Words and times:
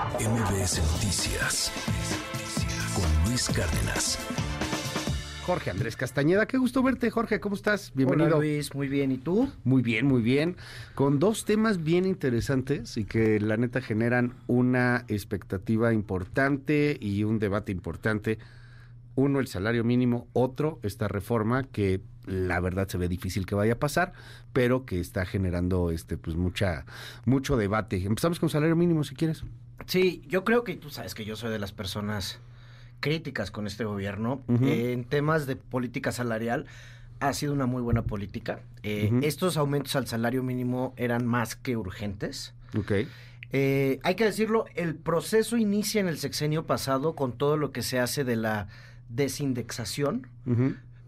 MBS 0.00 0.80
Noticias 0.94 1.70
con 2.94 3.28
Luis 3.28 3.50
Cárdenas. 3.50 4.18
Jorge 5.44 5.70
Andrés 5.70 5.94
Castañeda, 5.94 6.46
qué 6.46 6.56
gusto 6.56 6.82
verte, 6.82 7.10
Jorge, 7.10 7.38
¿cómo 7.38 7.54
estás? 7.54 7.92
Bienvenido. 7.94 8.28
Hola 8.28 8.38
Luis, 8.38 8.74
muy 8.74 8.88
bien, 8.88 9.12
¿y 9.12 9.18
tú? 9.18 9.52
Muy 9.62 9.82
bien, 9.82 10.06
muy 10.06 10.22
bien. 10.22 10.56
Con 10.94 11.18
dos 11.18 11.44
temas 11.44 11.84
bien 11.84 12.06
interesantes 12.06 12.96
y 12.96 13.04
que 13.04 13.40
la 13.40 13.58
neta 13.58 13.82
generan 13.82 14.32
una 14.46 15.04
expectativa 15.08 15.92
importante 15.92 16.96
y 16.98 17.24
un 17.24 17.38
debate 17.38 17.70
importante. 17.70 18.38
Uno, 19.16 19.38
el 19.38 19.48
salario 19.48 19.84
mínimo, 19.84 20.28
otro, 20.32 20.80
esta 20.82 21.08
reforma 21.08 21.64
que 21.64 22.00
la 22.24 22.58
verdad 22.60 22.88
se 22.88 22.96
ve 22.96 23.06
difícil 23.06 23.44
que 23.44 23.54
vaya 23.54 23.74
a 23.74 23.78
pasar, 23.78 24.14
pero 24.54 24.86
que 24.86 24.98
está 24.98 25.26
generando 25.26 25.90
este 25.90 26.16
pues 26.16 26.36
mucha 26.36 26.86
mucho 27.26 27.58
debate. 27.58 28.02
Empezamos 28.02 28.40
con 28.40 28.48
salario 28.48 28.76
mínimo 28.76 29.04
si 29.04 29.14
quieres. 29.14 29.44
Sí, 29.90 30.22
yo 30.28 30.44
creo 30.44 30.62
que 30.62 30.76
tú 30.76 30.88
sabes 30.88 31.16
que 31.16 31.24
yo 31.24 31.34
soy 31.34 31.50
de 31.50 31.58
las 31.58 31.72
personas 31.72 32.38
críticas 33.00 33.50
con 33.50 33.66
este 33.66 33.84
gobierno. 33.84 34.40
en 34.48 35.02
temas 35.02 35.46
de 35.48 35.56
política 35.56 36.12
salarial, 36.12 36.66
ha 37.18 37.32
sido 37.32 37.52
una 37.52 37.66
muy 37.66 37.82
buena 37.82 38.02
política. 38.02 38.60
Eh, 38.84 39.10
estos 39.22 39.56
aumentos 39.56 39.96
al 39.96 40.06
salario 40.06 40.44
mínimo 40.44 40.94
eran 40.96 41.26
más 41.26 41.56
que 41.56 41.76
urgentes. 41.76 42.54
Ok. 42.78 42.92
Eh, 43.52 43.98
hay 44.04 44.14
que 44.14 44.24
decirlo, 44.24 44.66
el 44.76 44.94
proceso 44.94 45.56
inicia 45.56 46.00
en 46.00 46.06
el 46.06 46.18
sexenio 46.18 46.66
pasado 46.66 47.16
con 47.16 47.32
todo 47.32 47.56
lo 47.56 47.72
que 47.72 47.82
se 47.82 47.98
hace 47.98 48.22
de 48.22 48.36
la 48.36 48.68
desindexación. 49.08 50.28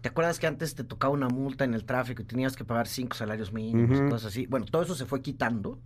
¿Te 0.01 0.09
acuerdas 0.09 0.39
que 0.39 0.47
antes 0.47 0.75
te 0.75 0.83
tocaba 0.83 1.13
una 1.13 1.29
multa 1.29 1.63
en 1.63 1.73
el 1.73 1.85
tráfico 1.85 2.21
y 2.21 2.25
tenías 2.25 2.57
que 2.57 2.65
pagar 2.65 2.89
cinco 2.89 3.15
salarios 3.15 3.53
mínimos 3.53 3.97
y 3.97 4.09
cosas 4.09 4.25
así? 4.25 4.45
Bueno, 4.45 4.65
todo 4.65 4.83
eso 4.83 4.93
se 4.93 5.05
fue 5.05 5.21
quitando 5.21 5.79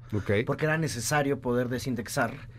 porque 0.48 0.66
era 0.66 0.80
necesario 0.80 1.40
poder 1.40 1.70
desindexar 1.70 2.57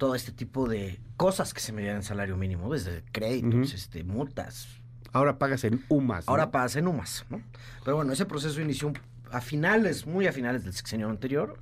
todo 0.00 0.14
este 0.14 0.32
tipo 0.32 0.66
de 0.66 0.98
cosas 1.18 1.52
que 1.52 1.60
se 1.60 1.74
medían 1.74 1.96
en 1.96 2.02
salario 2.02 2.34
mínimo, 2.38 2.72
desde 2.72 3.04
créditos, 3.12 3.74
este, 3.74 4.02
multas. 4.02 4.66
Ahora 5.12 5.38
pagas 5.38 5.62
en 5.64 5.84
UMAS. 5.90 6.26
Ahora 6.26 6.50
pagas 6.50 6.74
en 6.76 6.88
UMAS, 6.88 7.26
¿no? 7.28 7.42
Pero 7.84 7.96
bueno, 7.96 8.10
ese 8.14 8.24
proceso 8.24 8.62
inició 8.62 8.94
a 9.30 9.42
finales, 9.42 10.06
muy 10.06 10.26
a 10.26 10.32
finales 10.32 10.64
del 10.64 10.72
sexenio 10.72 11.10
anterior, 11.10 11.58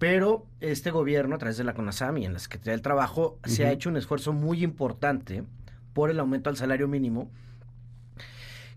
pero 0.00 0.44
este 0.60 0.90
gobierno, 0.90 1.36
a 1.36 1.38
través 1.38 1.56
de 1.56 1.62
la 1.62 1.72
CONASAM 1.72 2.18
y 2.18 2.24
en 2.24 2.32
la 2.32 2.40
Secretaría 2.40 2.72
del 2.72 2.82
Trabajo, 2.82 3.38
se 3.44 3.64
ha 3.64 3.70
hecho 3.70 3.88
un 3.88 3.96
esfuerzo 3.96 4.32
muy 4.32 4.64
importante 4.64 5.44
por 5.92 6.10
el 6.10 6.18
aumento 6.18 6.50
al 6.50 6.56
salario 6.56 6.88
mínimo, 6.88 7.30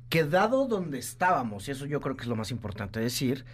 que 0.09 0.25
dado 0.25 0.67
donde 0.67 0.99
estábamos, 0.99 1.67
y 1.67 1.71
eso 1.71 1.87
yo 1.87 2.01
creo 2.01 2.15
que 2.15 2.21
es 2.21 2.29
lo 2.29 2.35
más 2.35 2.51
importante 2.51 2.99
decir, 2.99 3.45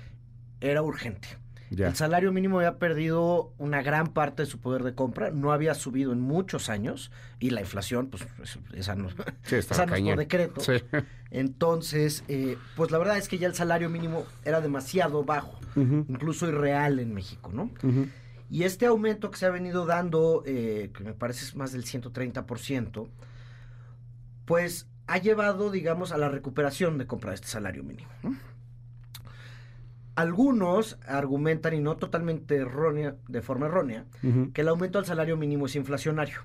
era 0.59 0.81
urgente. 0.81 1.37
El 1.69 1.95
salario 1.95 2.31
mínimo 2.31 2.59
había 2.59 2.77
perdido 2.77 3.53
una 3.57 3.81
gran 3.81 4.07
parte 4.07 4.43
de 4.43 4.45
su 4.45 4.59
poder 4.59 4.83
de 4.83 4.93
compra, 4.93 5.31
no 5.31 5.51
había 5.51 5.73
subido 5.73 6.13
en 6.13 6.21
muchos 6.21 6.69
años 6.69 7.11
y 7.39 7.49
la 7.49 7.61
inflación, 7.61 8.07
pues 8.07 8.25
esa 8.73 8.95
no, 8.95 9.09
esa 9.51 9.85
no 9.85 9.95
es 9.95 10.01
por 10.01 10.17
decreto. 10.17 10.61
Entonces, 11.29 12.23
eh, 12.29 12.57
pues 12.75 12.91
la 12.91 12.97
verdad 12.97 13.17
es 13.17 13.27
que 13.27 13.37
ya 13.37 13.47
el 13.47 13.53
salario 13.53 13.89
mínimo 13.89 14.25
era 14.45 14.61
demasiado 14.61 15.23
bajo, 15.23 15.59
incluso 15.75 16.47
irreal 16.47 16.99
en 16.99 17.13
México, 17.13 17.51
¿no? 17.53 17.69
Y 18.49 18.63
este 18.63 18.85
aumento 18.85 19.29
que 19.29 19.37
se 19.37 19.45
ha 19.45 19.49
venido 19.49 19.85
dando, 19.85 20.43
eh, 20.45 20.91
que 20.95 21.03
me 21.03 21.13
parece 21.13 21.43
es 21.43 21.55
más 21.55 21.73
del 21.73 21.83
130%, 21.83 23.09
pues 24.45 24.87
ha 25.07 25.17
llevado, 25.17 25.69
digamos, 25.69 26.13
a 26.13 26.17
la 26.17 26.29
recuperación 26.29 26.97
de 26.97 27.07
compra 27.07 27.31
de 27.31 27.35
este 27.35 27.47
salario 27.47 27.83
mínimo. 27.83 28.09
¿no? 28.23 28.37
Algunos 30.17 30.97
argumentan, 31.05 31.75
y 31.75 31.79
no 31.79 31.95
totalmente 31.97 32.55
errónea, 32.55 33.15
de 33.27 33.43
forma 33.43 33.67
errónea, 33.67 34.05
que 34.51 34.61
el 34.61 34.67
aumento 34.67 34.97
al 34.97 35.05
salario 35.05 35.37
mínimo 35.37 35.67
es 35.67 35.75
inflacionario. 35.75 36.39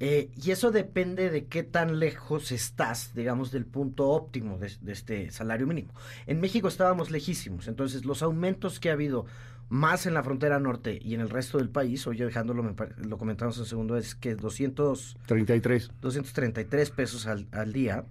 Eh, 0.00 0.30
y 0.36 0.50
eso 0.50 0.70
depende 0.70 1.30
de 1.30 1.46
qué 1.46 1.62
tan 1.62 1.98
lejos 1.98 2.52
estás, 2.52 3.14
digamos, 3.14 3.52
del 3.52 3.64
punto 3.64 4.08
óptimo 4.10 4.58
de, 4.58 4.70
este 4.92 5.30
salario 5.30 5.66
mínimo. 5.66 5.94
En 6.26 6.40
México 6.40 6.68
estábamos 6.68 7.10
lejísimos, 7.10 7.68
entonces 7.68 8.04
los 8.04 8.22
aumentos 8.22 8.80
que 8.80 8.90
ha 8.90 8.92
habido 8.92 9.24
más 9.70 10.04
en 10.04 10.12
la 10.12 10.22
frontera 10.22 10.58
norte 10.58 10.98
y 11.00 11.14
en 11.14 11.22
el 11.22 11.30
resto 11.30 11.56
del 11.56 11.70
país, 11.70 12.06
oye 12.06 12.26
dejándolo, 12.26 12.74
lo 12.98 13.16
comentamos 13.16 13.56
en 13.56 13.64
segundo, 13.64 13.96
es 13.96 14.14
que 14.14 14.34
233 14.34 15.90
233 16.02 16.90
pesos 16.90 17.26
al, 17.26 17.46
al 17.52 17.72
día 17.72 18.04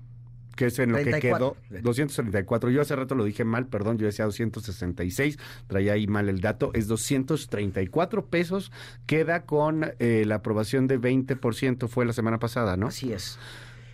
que 0.59 0.65
es 0.65 0.77
en 0.77 0.91
lo 0.91 0.97
que 0.97 1.21
quedó 1.21 1.55
234. 1.69 2.69
Yo 2.69 2.81
hace 2.81 2.93
rato 2.93 3.15
lo 3.15 3.23
dije 3.23 3.45
mal, 3.45 3.67
perdón, 3.67 3.97
yo 3.97 4.05
decía 4.05 4.25
266, 4.25 5.39
traía 5.67 5.93
ahí 5.93 6.05
mal 6.05 6.27
el 6.27 6.41
dato, 6.41 6.71
es 6.73 6.89
234 6.89 8.25
pesos, 8.25 8.69
queda 9.05 9.45
con 9.45 9.93
eh, 9.99 10.25
la 10.27 10.35
aprobación 10.35 10.87
de 10.87 10.99
20%, 10.99 11.87
fue 11.87 12.05
la 12.05 12.11
semana 12.11 12.39
pasada, 12.39 12.75
¿no? 12.75 12.87
Así 12.87 13.13
es. 13.13 13.39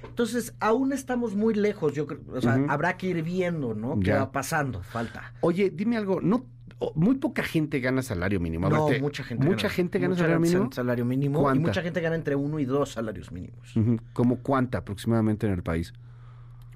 Entonces, 0.09 0.55
aún 0.59 0.91
estamos 0.91 1.35
muy 1.35 1.53
lejos, 1.53 1.93
yo 1.93 2.07
creo, 2.07 2.21
o 2.33 2.41
sea, 2.41 2.59
habrá 2.67 2.97
que 2.97 3.09
ir 3.09 3.21
viendo, 3.21 3.75
¿no? 3.75 3.99
¿Qué 3.99 4.13
va 4.13 4.31
pasando? 4.31 4.81
Falta. 4.81 5.33
Oye, 5.41 5.69
dime 5.69 5.97
algo, 5.97 6.19
no 6.19 6.47
muy 6.95 7.15
poca 7.15 7.43
gente 7.43 7.79
gana 7.79 8.01
salario 8.01 8.39
mínimo. 8.39 8.69
No, 8.69 8.89
mucha 8.99 9.23
gente. 9.23 9.45
Mucha 9.45 9.67
gana, 9.67 9.75
gente 9.75 9.99
gana 9.99 10.15
salario 10.15 10.39
mínimo. 10.39 10.71
Salario 10.71 11.05
mínimo 11.05 11.53
y 11.53 11.59
mucha 11.59 11.83
gente 11.83 12.01
gana 12.01 12.15
entre 12.15 12.35
uno 12.35 12.59
y 12.59 12.65
dos 12.65 12.93
salarios 12.93 13.31
mínimos. 13.31 13.75
¿Cómo 14.13 14.37
cuánta 14.37 14.79
aproximadamente 14.79 15.45
en 15.45 15.53
el 15.53 15.61
país? 15.61 15.93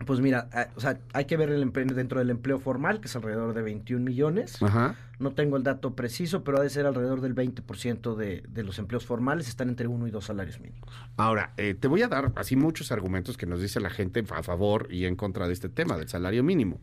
Pues 0.05 0.21
mira, 0.21 0.49
o 0.75 0.79
sea, 0.79 0.99
hay 1.13 1.25
que 1.25 1.35
ver 1.35 1.49
el 1.49 1.61
empleo 1.61 1.85
dentro 1.87 2.19
del 2.19 2.29
empleo 2.29 2.59
formal, 2.59 3.01
que 3.01 3.07
es 3.07 3.15
alrededor 3.15 3.53
de 3.53 3.61
21 3.61 4.03
millones. 4.03 4.61
Ajá. 4.61 4.95
No 5.19 5.31
tengo 5.31 5.57
el 5.57 5.63
dato 5.63 5.95
preciso, 5.95 6.43
pero 6.43 6.59
ha 6.59 6.63
de 6.63 6.69
ser 6.69 6.85
alrededor 6.85 7.19
del 7.21 7.35
20% 7.35 8.15
de, 8.15 8.43
de 8.47 8.63
los 8.63 8.79
empleos 8.79 9.05
formales 9.05 9.49
están 9.49 9.67
entre 9.67 9.87
uno 9.87 10.07
y 10.07 10.11
dos 10.11 10.25
salarios 10.25 10.59
mínimos. 10.61 10.89
Ahora, 11.17 11.53
eh, 11.57 11.73
te 11.73 11.87
voy 11.87 12.01
a 12.01 12.07
dar 12.07 12.31
así 12.35 12.55
muchos 12.55 12.91
argumentos 12.91 13.35
que 13.35 13.45
nos 13.45 13.61
dice 13.61 13.81
la 13.81 13.89
gente 13.89 14.23
a 14.29 14.43
favor 14.43 14.87
y 14.89 15.05
en 15.05 15.15
contra 15.15 15.47
de 15.47 15.53
este 15.53 15.67
tema 15.67 15.97
del 15.97 16.07
salario 16.07 16.43
mínimo. 16.43 16.79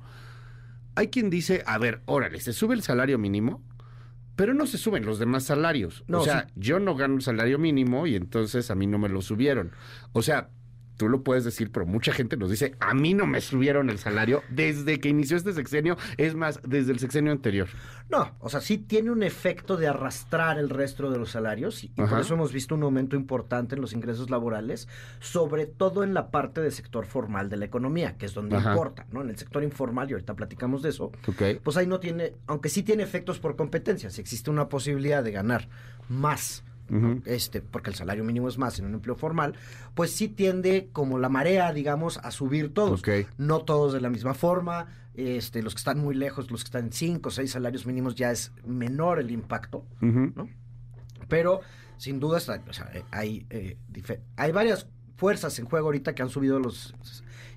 Hay 0.94 1.08
quien 1.08 1.30
dice, 1.30 1.62
a 1.66 1.78
ver, 1.78 2.02
órale, 2.06 2.40
se 2.40 2.52
sube 2.52 2.74
el 2.74 2.82
salario 2.82 3.18
mínimo, 3.18 3.62
pero 4.36 4.52
no 4.52 4.66
se 4.66 4.76
suben 4.76 5.06
los 5.06 5.18
demás 5.18 5.44
salarios. 5.44 6.04
o 6.12 6.22
sea, 6.22 6.46
yo 6.54 6.78
no 6.78 6.94
gano 6.94 7.16
el 7.16 7.22
salario 7.22 7.58
mínimo 7.58 8.06
y 8.06 8.14
entonces 8.16 8.70
a 8.70 8.74
mí 8.74 8.86
no 8.86 8.98
me 8.98 9.08
lo 9.08 9.22
subieron. 9.22 9.72
O 10.12 10.22
sea, 10.22 10.50
tú 10.96 11.08
lo 11.08 11.22
puedes 11.22 11.44
decir, 11.44 11.70
pero 11.70 11.86
mucha 11.86 12.12
gente 12.12 12.36
nos 12.36 12.50
dice, 12.50 12.74
a 12.80 12.94
mí 12.94 13.14
no 13.14 13.26
me 13.26 13.40
subieron 13.40 13.90
el 13.90 13.98
salario 13.98 14.42
desde 14.48 14.98
que 15.00 15.08
inició 15.08 15.36
este 15.36 15.52
sexenio, 15.52 15.96
es 16.16 16.34
más, 16.34 16.60
desde 16.64 16.92
el 16.92 16.98
sexenio 16.98 17.32
anterior. 17.32 17.68
No, 18.08 18.36
o 18.38 18.48
sea, 18.48 18.60
sí 18.60 18.78
tiene 18.78 19.10
un 19.10 19.22
efecto 19.22 19.76
de 19.76 19.88
arrastrar 19.88 20.58
el 20.58 20.70
resto 20.70 21.10
de 21.10 21.18
los 21.18 21.30
salarios 21.30 21.82
y, 21.84 21.88
por 21.88 22.20
eso 22.20 22.34
hemos 22.34 22.52
visto 22.52 22.74
un 22.74 22.82
aumento 22.84 23.16
importante 23.16 23.74
en 23.74 23.80
los 23.80 23.92
ingresos 23.92 24.30
laborales, 24.30 24.88
sobre 25.20 25.66
todo 25.66 26.04
en 26.04 26.14
la 26.14 26.30
parte 26.30 26.60
del 26.60 26.72
sector 26.72 27.06
formal 27.06 27.48
de 27.48 27.56
la 27.56 27.64
economía, 27.64 28.16
que 28.16 28.26
es 28.26 28.34
donde 28.34 28.56
importa, 28.56 29.06
¿no? 29.10 29.22
En 29.22 29.30
el 29.30 29.36
sector 29.36 29.62
informal, 29.62 30.08
y 30.08 30.12
ahorita 30.12 30.34
platicamos 30.34 30.82
de 30.82 30.90
eso, 30.90 31.10
pues 31.62 31.76
ahí 31.76 31.86
no 31.86 32.00
tiene, 32.00 32.34
aunque 32.46 32.68
sí 32.68 32.82
tiene 32.82 33.02
efectos 33.02 33.38
por 33.38 33.56
competencia, 33.56 34.10
si 34.10 34.20
existe 34.20 34.50
una 34.50 34.68
posibilidad 34.68 35.24
de 35.24 35.32
ganar 35.32 35.68
más 36.08 36.64
este, 37.24 37.60
porque 37.60 37.90
el 37.90 37.96
salario 37.96 38.24
mínimo 38.24 38.48
es 38.48 38.58
más 38.58 38.78
en 38.78 38.86
un 38.86 38.94
empleo 38.94 39.16
formal, 39.16 39.54
pues 39.94 40.12
sí 40.12 40.28
tiende 40.28 40.88
como 40.92 41.18
la 41.18 41.28
marea, 41.28 41.72
digamos, 41.72 42.18
a 42.18 42.30
subir 42.30 42.72
todos. 42.72 43.02
No 43.38 43.60
todos 43.60 43.92
de 43.92 44.00
la 44.00 44.10
misma 44.10 44.34
forma, 44.34 44.86
este, 45.14 45.62
los 45.62 45.74
que 45.74 45.78
están 45.78 45.98
muy 45.98 46.14
lejos, 46.14 46.50
los 46.50 46.62
que 46.62 46.68
están 46.68 46.86
en 46.86 46.92
cinco 46.92 47.28
o 47.28 47.32
seis 47.32 47.50
salarios 47.50 47.86
mínimos 47.86 48.14
ya 48.14 48.30
es 48.30 48.52
menor 48.64 49.18
el 49.18 49.30
impacto, 49.30 49.84
¿no? 50.00 50.48
Pero 51.28 51.60
sin 51.96 52.20
duda 52.20 52.38
hay, 53.10 53.46
eh, 53.50 53.78
hay 54.36 54.52
varias 54.52 54.86
fuerzas 55.16 55.58
en 55.58 55.64
juego 55.64 55.86
ahorita 55.86 56.14
que 56.14 56.22
han 56.22 56.28
subido 56.28 56.58
los 56.60 56.94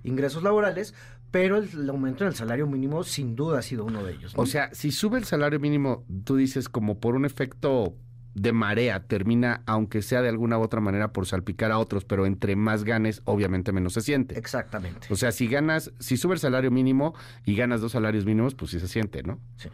ingresos 0.04 0.44
laborales, 0.44 0.94
pero 1.32 1.58
el, 1.58 1.90
aumento 1.90 2.24
en 2.24 2.30
el 2.30 2.36
salario 2.36 2.66
mínimo 2.68 3.04
sin 3.04 3.36
duda 3.36 3.60
ha 3.60 3.62
sido 3.62 3.86
uno 3.86 4.04
de 4.04 4.14
ellos. 4.14 4.34
O 4.36 4.46
sea, 4.46 4.74
si 4.74 4.92
sube 4.92 5.18
el 5.18 5.26
salario 5.26 5.60
mínimo, 5.60 6.06
tú 6.24 6.36
dices 6.38 6.70
como 6.70 7.00
por 7.00 7.16
un 7.16 7.26
efecto 7.26 7.96
de 8.36 8.54
marea 8.54 9.04
termina, 9.08 9.64
aunque 9.66 10.02
sea 10.02 10.22
de 10.22 10.30
alguna 10.30 10.58
u 10.58 10.62
otra 10.62 10.82
manera, 10.82 11.12
por 11.12 11.26
salpicar 11.26 11.72
a 11.72 11.80
otros, 11.80 12.06
pero 12.06 12.26
entre 12.26 12.56
más 12.56 12.84
ganes, 12.84 13.22
obviamente 13.26 13.72
menos 13.72 13.94
se 13.94 14.02
siente. 14.02 14.38
Exactamente. 14.38 15.08
O 15.10 15.16
sea, 15.16 15.32
si 15.32 15.48
ganas, 15.48 15.92
si 16.00 16.18
sube 16.18 16.34
el 16.34 16.40
salario 16.40 16.72
mínimo 16.72 17.16
y 17.46 17.56
ganas 17.56 17.82
dos 17.82 17.94
salarios 17.94 18.26
mínimos, 18.26 18.56
pues 18.56 18.72
sí 18.72 18.80
se 18.80 18.88
siente, 18.88 19.24
¿no? 19.24 19.40
Sí. 19.58 19.70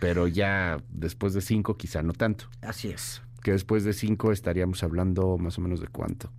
Pero 0.00 0.26
ya 0.26 0.78
después 0.90 1.34
de 1.34 1.40
cinco, 1.40 1.76
quizá 1.76 2.02
no 2.02 2.12
tanto. 2.12 2.46
Así 2.62 2.88
es. 2.88 3.22
Que 3.42 3.52
después 3.52 3.84
de 3.84 3.92
cinco 3.92 4.32
estaríamos 4.32 4.82
hablando 4.82 5.38
más 5.38 5.58
o 5.58 5.60
menos 5.60 5.80
de 5.80 5.88
cuánto. 5.88 6.30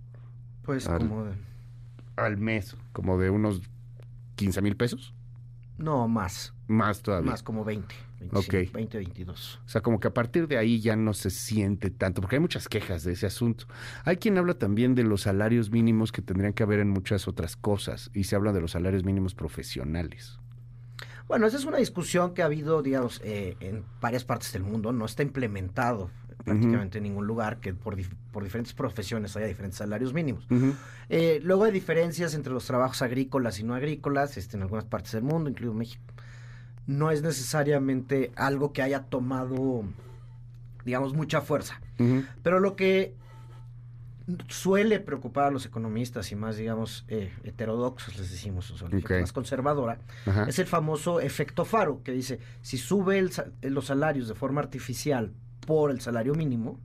Pues 0.62 0.88
como 0.88 1.24
de... 1.24 1.32
Al 2.16 2.36
mes, 2.36 2.76
como 2.92 3.18
de 3.18 3.30
unos 3.30 3.62
15 4.36 4.62
mil 4.62 4.76
pesos. 4.76 5.14
No, 5.78 6.08
más. 6.08 6.54
Más 6.66 7.02
todavía. 7.02 7.30
Más 7.30 7.42
como 7.42 7.64
20. 7.64 7.94
25, 8.18 8.72
20, 8.72 8.98
22. 8.98 9.60
O 9.64 9.68
sea, 9.68 9.80
como 9.82 10.00
que 10.00 10.08
a 10.08 10.14
partir 10.14 10.48
de 10.48 10.56
ahí 10.58 10.80
ya 10.80 10.96
no 10.96 11.12
se 11.14 11.30
siente 11.30 11.90
tanto, 11.90 12.20
porque 12.20 12.36
hay 12.36 12.40
muchas 12.40 12.68
quejas 12.68 13.04
de 13.04 13.12
ese 13.12 13.26
asunto. 13.26 13.66
Hay 14.04 14.16
quien 14.16 14.38
habla 14.38 14.54
también 14.54 14.94
de 14.94 15.04
los 15.04 15.22
salarios 15.22 15.70
mínimos 15.70 16.12
que 16.12 16.22
tendrían 16.22 16.52
que 16.52 16.62
haber 16.62 16.80
en 16.80 16.88
muchas 16.90 17.28
otras 17.28 17.56
cosas, 17.56 18.10
y 18.14 18.24
se 18.24 18.36
habla 18.36 18.52
de 18.52 18.60
los 18.60 18.72
salarios 18.72 19.04
mínimos 19.04 19.34
profesionales. 19.34 20.38
Bueno, 21.28 21.46
esa 21.46 21.56
es 21.56 21.64
una 21.64 21.78
discusión 21.78 22.34
que 22.34 22.42
ha 22.42 22.44
habido, 22.44 22.82
digamos, 22.82 23.20
eh, 23.24 23.56
en 23.60 23.84
varias 24.00 24.24
partes 24.24 24.52
del 24.52 24.62
mundo, 24.62 24.92
no 24.92 25.04
está 25.04 25.22
implementado 25.22 26.10
prácticamente 26.44 26.98
en 26.98 27.04
ningún 27.04 27.26
lugar 27.26 27.58
que 27.58 27.74
por, 27.74 27.96
dif- 27.96 28.14
por 28.30 28.44
diferentes 28.44 28.72
profesiones 28.72 29.36
haya 29.36 29.46
diferentes 29.46 29.78
salarios 29.78 30.12
mínimos. 30.14 30.46
Eh, 31.08 31.40
luego 31.42 31.64
hay 31.64 31.72
diferencias 31.72 32.34
entre 32.34 32.52
los 32.52 32.64
trabajos 32.66 33.02
agrícolas 33.02 33.58
y 33.58 33.64
no 33.64 33.74
agrícolas 33.74 34.36
este, 34.36 34.56
en 34.56 34.62
algunas 34.62 34.84
partes 34.84 35.10
del 35.12 35.24
mundo, 35.24 35.50
incluido 35.50 35.74
México. 35.74 36.04
No 36.86 37.10
es 37.10 37.22
necesariamente 37.22 38.30
algo 38.36 38.72
que 38.72 38.82
haya 38.82 39.04
tomado, 39.04 39.84
digamos, 40.84 41.14
mucha 41.14 41.40
fuerza. 41.40 41.80
Pero 42.42 42.60
lo 42.60 42.76
que 42.76 43.14
suele 44.48 44.98
preocupar 44.98 45.44
a 45.44 45.50
los 45.52 45.66
economistas 45.66 46.32
y 46.32 46.36
más, 46.36 46.56
digamos, 46.56 47.04
eh, 47.08 47.32
heterodoxos, 47.44 48.18
les 48.18 48.30
decimos, 48.30 48.70
o 48.72 48.76
sea, 48.78 48.88
más 49.20 49.32
conservadora, 49.32 49.98
Ajá. 50.26 50.46
es 50.48 50.58
el 50.58 50.66
famoso 50.66 51.20
efecto 51.20 51.64
faro, 51.64 52.02
que 52.02 52.10
dice, 52.12 52.40
si 52.60 52.76
sube 52.76 53.18
el 53.18 53.30
sa- 53.30 53.46
los 53.62 53.86
salarios 53.86 54.26
de 54.26 54.34
forma 54.34 54.60
artificial 54.60 55.32
por 55.64 55.92
el 55.92 56.00
salario 56.00 56.34
mínimo, 56.34 56.80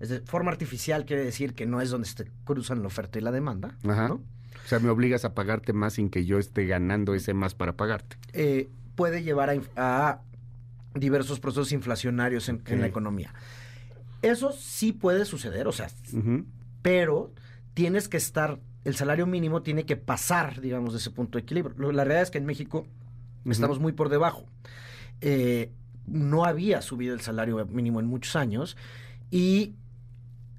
es 0.00 0.08
de 0.08 0.20
forma 0.22 0.50
artificial 0.50 1.04
quiere 1.04 1.22
decir 1.24 1.54
que 1.54 1.66
no 1.66 1.80
es 1.82 1.90
donde 1.90 2.08
se 2.08 2.30
cruzan 2.44 2.80
la 2.80 2.86
oferta 2.88 3.18
y 3.18 3.22
la 3.22 3.30
demanda, 3.30 3.76
Ajá. 3.86 4.08
¿no? 4.08 4.14
O 4.14 4.66
sea, 4.66 4.78
me 4.78 4.88
obligas 4.88 5.26
a 5.26 5.34
pagarte 5.34 5.74
más 5.74 5.94
sin 5.94 6.08
que 6.08 6.24
yo 6.24 6.38
esté 6.38 6.64
ganando 6.64 7.14
ese 7.14 7.34
más 7.34 7.54
para 7.54 7.74
pagarte. 7.74 8.16
Eh, 8.32 8.70
puede 8.94 9.22
llevar 9.22 9.50
a, 9.50 9.60
a 9.76 10.20
diversos 10.94 11.40
procesos 11.40 11.72
inflacionarios 11.72 12.48
en, 12.48 12.62
en 12.66 12.80
la 12.80 12.86
economía. 12.86 13.32
Eso 14.22 14.52
sí 14.52 14.92
puede 14.92 15.24
suceder, 15.24 15.66
o 15.68 15.72
sea, 15.72 15.88
pero 16.82 17.32
tienes 17.74 18.08
que 18.08 18.16
estar, 18.16 18.58
el 18.84 18.94
salario 18.96 19.26
mínimo 19.26 19.62
tiene 19.62 19.84
que 19.84 19.96
pasar, 19.96 20.60
digamos, 20.60 20.92
de 20.92 20.98
ese 20.98 21.10
punto 21.10 21.36
de 21.38 21.42
equilibrio. 21.42 21.92
La 21.92 22.04
realidad 22.04 22.22
es 22.22 22.30
que 22.30 22.38
en 22.38 22.46
México 22.46 22.86
estamos 23.52 23.80
muy 23.80 23.92
por 23.92 24.08
debajo. 24.08 24.46
Eh, 25.20 25.70
no 26.06 26.44
había 26.44 26.80
subido 26.82 27.14
el 27.14 27.20
salario 27.20 27.64
mínimo 27.66 28.00
en 28.00 28.06
muchos 28.06 28.36
años 28.36 28.76
y 29.30 29.74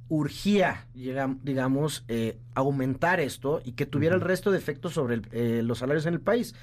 urgía, 0.10 0.86
digamos, 0.94 2.04
eh, 2.08 2.38
aumentar 2.54 3.20
esto 3.20 3.62
y 3.66 3.72
que 3.72 3.86
tuviera 3.88 4.16
el 4.16 4.22
resto 4.22 4.52
de 4.52 4.58
efectos 4.60 4.94
sobre 4.94 5.16
el- 5.16 5.28
eh, 5.32 5.62
los 5.64 5.80
salarios 5.80 6.06
en 6.06 6.14
el 6.14 6.22
país. 6.22 6.54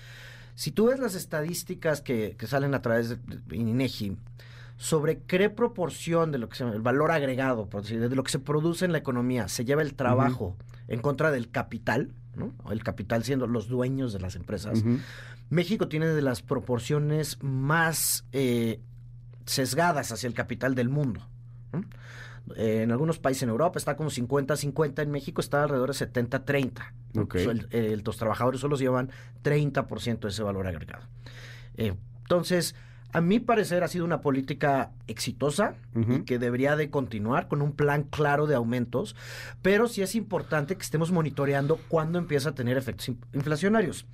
Si 0.55 0.71
tú 0.71 0.87
ves 0.87 1.01
las 1.01 1.15
estadísticas 1.15 2.01
que, 2.01 2.37
que 2.39 2.47
salen 2.47 2.75
a 2.75 2.83
través 2.83 3.09
de, 3.11 3.19
INEGI 3.57 4.17
sobre 4.77 5.21
qué 5.21 5.49
proporción 5.51 6.33
de 6.33 6.39
lo 6.39 6.49
que 6.49 6.57
se 6.57 6.65
el 6.65 6.81
valor 6.81 7.11
agregado, 7.11 7.69
por 7.69 7.83
decir, 7.83 8.07
de 8.09 8.15
lo 8.15 8.23
que 8.23 8.33
se 8.33 8.39
produce 8.39 8.85
en 8.85 8.93
la 8.93 8.99
economía, 8.99 9.49
se 9.49 9.65
lleva 9.65 9.83
el 9.83 9.95
trabajo 9.95 10.57
en 10.89 11.01
contra 11.01 11.31
del 11.31 11.51
capital, 11.51 12.13
el 12.71 12.83
capital 12.83 13.25
siendo 13.25 13.47
los 13.47 13.69
dueños 13.69 14.13
de 14.13 14.21
las 14.21 14.37
empresas. 14.37 14.83
México 15.51 15.89
tiene 15.89 16.07
de 16.07 16.23
las 16.23 16.43
proporciones 16.43 17.39
más 17.43 18.25
eh, 18.33 18.81
sesgadas 19.45 20.11
hacia 20.13 20.27
el 20.27 20.35
capital 20.35 20.75
del 20.75 20.89
mundo. 20.89 21.29
¿no? 21.73 21.85
Eh, 22.57 22.83
en 22.83 22.91
algunos 22.93 23.19
países 23.19 23.45
en 23.45 23.49
Europa 23.51 23.79
está 23.79 23.97
como 23.97 24.11
50-50, 24.11 25.03
en 25.03 25.11
México 25.11 25.41
está 25.41 25.63
alrededor 25.63 25.89
de 25.91 25.95
70-30. 25.95 26.93
¿no? 27.15 27.23
Ok. 27.23 27.39
So, 27.39 27.51
el- 27.51 27.69
el- 27.71 28.03
los 28.05 28.17
trabajadores 28.17 28.61
solo 28.61 28.77
llevan 28.77 29.11
30% 29.43 30.27
de 30.27 30.33
ese 30.33 30.43
valor 30.43 30.67
agregado. 30.67 31.05
Eh, 31.77 31.95
entonces, 32.23 32.75
a 33.15 33.21
mi 33.21 33.41
parecer 33.41 33.85
ha 33.85 33.89
sido 33.89 34.05
una 34.07 34.23
política 34.23 34.91
exitosa 35.07 35.75
y 35.95 36.23
que 36.25 36.39
debería 36.39 36.77
de 36.77 36.89
continuar 36.89 37.47
con 37.47 37.61
un 37.61 37.73
plan 37.73 38.05
claro 38.05 38.47
de 38.47 38.55
aumentos, 38.55 39.15
pero 39.61 39.87
sí 39.87 40.01
es 40.01 40.15
importante 40.15 40.77
que 40.77 40.83
estemos 40.83 41.13
monitoreando 41.13 41.77
cuándo 41.89 42.19
empieza 42.19 42.49
a 42.51 42.55
tener 42.55 42.79
efectos 42.79 43.09
in- 43.11 43.19
inflacionarios. 43.35 44.07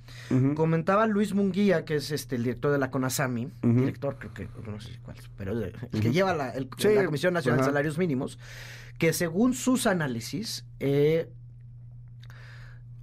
Comentaba 0.53 1.07
Luis 1.07 1.33
Munguía, 1.33 1.85
que 1.85 1.95
es 1.95 2.11
este 2.11 2.35
el 2.35 2.43
director 2.43 2.71
de 2.73 2.77
la 2.79 2.91
CONASAMI, 2.91 3.49
director, 3.79 4.17
creo 4.19 4.33
que, 4.33 4.49
no 4.69 4.79
sé 4.81 4.99
cuál, 5.01 5.15
pero 5.37 5.53
el 5.53 5.73
que 6.01 6.11
lleva 6.11 6.33
la, 6.35 6.49
el- 6.51 6.67
Sí, 6.77 6.89
la 6.95 7.05
Comisión 7.05 7.33
Nacional 7.33 7.59
de 7.59 7.63
Salarios 7.71 7.97
Mínimos, 7.97 8.37
que 8.97 9.13
según 9.13 9.53
sus 9.53 9.87
análisis 9.87 10.65
eh, 10.81 11.29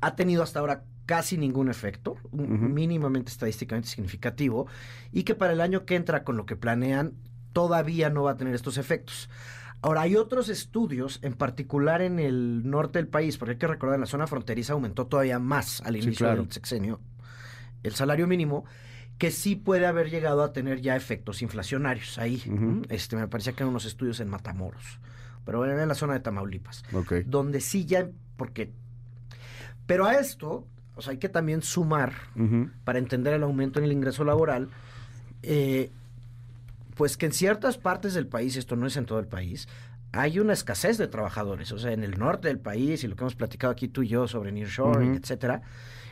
ha 0.02 0.14
tenido 0.14 0.42
hasta 0.42 0.58
ahora 0.60 0.84
casi 1.06 1.38
ningún 1.38 1.68
efecto, 1.70 2.16
mínimamente 2.32 3.30
estadísticamente 3.30 3.88
significativo, 3.88 4.66
y 5.12 5.22
que 5.22 5.34
para 5.34 5.52
el 5.52 5.60
año 5.60 5.86
que 5.86 5.94
entra 5.94 6.24
con 6.24 6.36
lo 6.36 6.46
que 6.46 6.56
planean 6.56 7.14
todavía 7.52 8.10
no 8.10 8.24
va 8.24 8.32
a 8.32 8.36
tener 8.36 8.54
estos 8.54 8.76
efectos. 8.76 9.30
Ahora, 9.82 10.02
hay 10.02 10.16
otros 10.16 10.48
estudios, 10.48 11.20
en 11.22 11.34
particular 11.34 12.02
en 12.02 12.18
el 12.18 12.68
norte 12.68 12.98
del 12.98 13.08
país, 13.08 13.38
porque 13.38 13.52
hay 13.52 13.58
que 13.58 13.66
recordar, 13.66 13.94
en 13.94 14.00
la 14.00 14.06
zona 14.06 14.26
fronteriza 14.26 14.72
aumentó 14.72 15.06
todavía 15.06 15.38
más 15.38 15.80
al 15.82 15.94
Sí, 15.94 16.00
inicio 16.00 16.26
claro. 16.26 16.42
del 16.42 16.52
sexenio 16.52 17.00
el 17.82 17.94
salario 17.94 18.26
mínimo, 18.26 18.64
que 19.16 19.30
sí 19.30 19.54
puede 19.54 19.86
haber 19.86 20.10
llegado 20.10 20.42
a 20.42 20.52
tener 20.52 20.80
ya 20.80 20.96
efectos 20.96 21.40
inflacionarios 21.40 22.18
ahí. 22.18 22.42
Este, 22.88 23.16
me 23.16 23.28
parecía 23.28 23.52
que 23.52 23.62
eran 23.62 23.70
unos 23.70 23.84
estudios 23.84 24.18
en 24.18 24.28
Matamoros, 24.28 24.98
pero 25.44 25.64
en 25.64 25.88
la 25.88 25.94
zona 25.94 26.14
de 26.14 26.20
Tamaulipas, 26.20 26.84
donde 27.26 27.60
sí 27.60 27.84
ya, 27.86 28.08
porque... 28.36 28.72
Pero 29.86 30.04
a 30.04 30.14
esto, 30.14 30.66
o 30.96 31.02
sea, 31.02 31.12
hay 31.12 31.18
que 31.18 31.28
también 31.28 31.62
sumar 31.62 32.12
para 32.84 32.98
entender 32.98 33.34
el 33.34 33.42
aumento 33.42 33.78
en 33.78 33.84
el 33.84 33.92
ingreso 33.92 34.24
laboral, 34.24 34.68
eh, 35.42 35.90
pues 36.94 37.16
que 37.16 37.26
en 37.26 37.32
ciertas 37.32 37.76
partes 37.78 38.14
del 38.14 38.26
país, 38.26 38.56
esto 38.56 38.74
no 38.76 38.86
es 38.86 38.96
en 38.96 39.04
todo 39.04 39.18
el 39.18 39.26
país, 39.26 39.68
hay 40.12 40.38
una 40.40 40.54
escasez 40.54 40.96
de 40.96 41.08
trabajadores. 41.08 41.70
O 41.72 41.78
sea, 41.78 41.92
en 41.92 42.02
el 42.02 42.18
norte 42.18 42.48
del 42.48 42.58
país, 42.58 43.04
y 43.04 43.08
lo 43.08 43.16
que 43.16 43.22
hemos 43.24 43.34
platicado 43.34 43.70
aquí 43.72 43.86
tú 43.88 44.02
y 44.02 44.08
yo 44.08 44.26
sobre 44.26 44.50
nearshoring, 44.52 45.10
Ujú. 45.10 45.18
etcétera, 45.18 45.60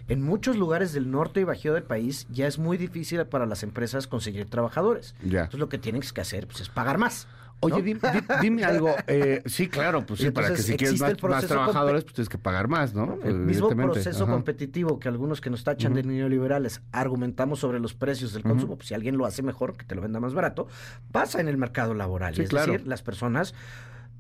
en 0.08 0.20
muchos 0.22 0.56
lugares 0.56 0.92
del 0.92 1.10
norte 1.10 1.40
y 1.40 1.44
bajío 1.44 1.72
del 1.72 1.84
país 1.84 2.26
ya 2.30 2.46
es 2.46 2.58
muy 2.58 2.76
difícil 2.76 3.24
para 3.24 3.46
las 3.46 3.62
empresas 3.62 4.06
conseguir 4.06 4.44
trabajadores. 4.44 5.14
Entonces 5.44 5.60
lo 5.60 5.70
que 5.70 5.78
tienen 5.78 6.02
que 6.02 6.20
hacer 6.20 6.46
pues, 6.46 6.60
es 6.60 6.68
pagar 6.68 6.98
más. 6.98 7.26
Oye, 7.64 7.96
dime 8.40 8.64
algo. 8.64 8.94
eh, 9.06 9.42
sí, 9.46 9.68
claro, 9.68 10.04
pues 10.06 10.20
sí, 10.20 10.30
para 10.30 10.48
que 10.54 10.62
si 10.62 10.76
quieres 10.76 11.00
más, 11.00 11.16
trabajadores, 11.46 12.04
pues 12.04 12.14
tienes 12.14 12.28
que 12.28 12.38
pagar 12.38 12.68
más, 12.68 12.94
¿no? 12.94 13.18
El 13.24 13.34
mismo 13.36 13.68
proceso 13.68 14.24
Ajá. 14.24 14.32
competitivo 14.32 14.98
que 14.98 15.08
algunos 15.08 15.40
que 15.40 15.50
nos 15.50 15.64
tachan 15.64 15.94
de 15.94 16.00
Ujú. 16.00 16.10
neoliberales 16.10 16.82
argumentamos 16.92 17.58
sobre 17.60 17.80
los 17.80 17.94
precios 17.94 18.32
del 18.32 18.42
consumo, 18.42 18.76
pues 18.76 18.88
si 18.88 18.94
alguien 18.94 19.16
lo 19.16 19.26
hace 19.26 19.42
mejor, 19.42 19.76
que 19.76 19.84
te 19.84 19.94
lo 19.94 20.00
venda 20.02 20.20
más 20.20 20.34
barato, 20.34 20.66
pasa 21.12 21.40
en 21.40 21.48
el 21.48 21.56
mercado 21.56 21.94
laboral. 21.94 22.34
Sí, 22.34 22.42
es 22.42 22.48
claro. 22.48 22.72
decir, 22.72 22.86
las 22.86 23.02
personas, 23.02 23.54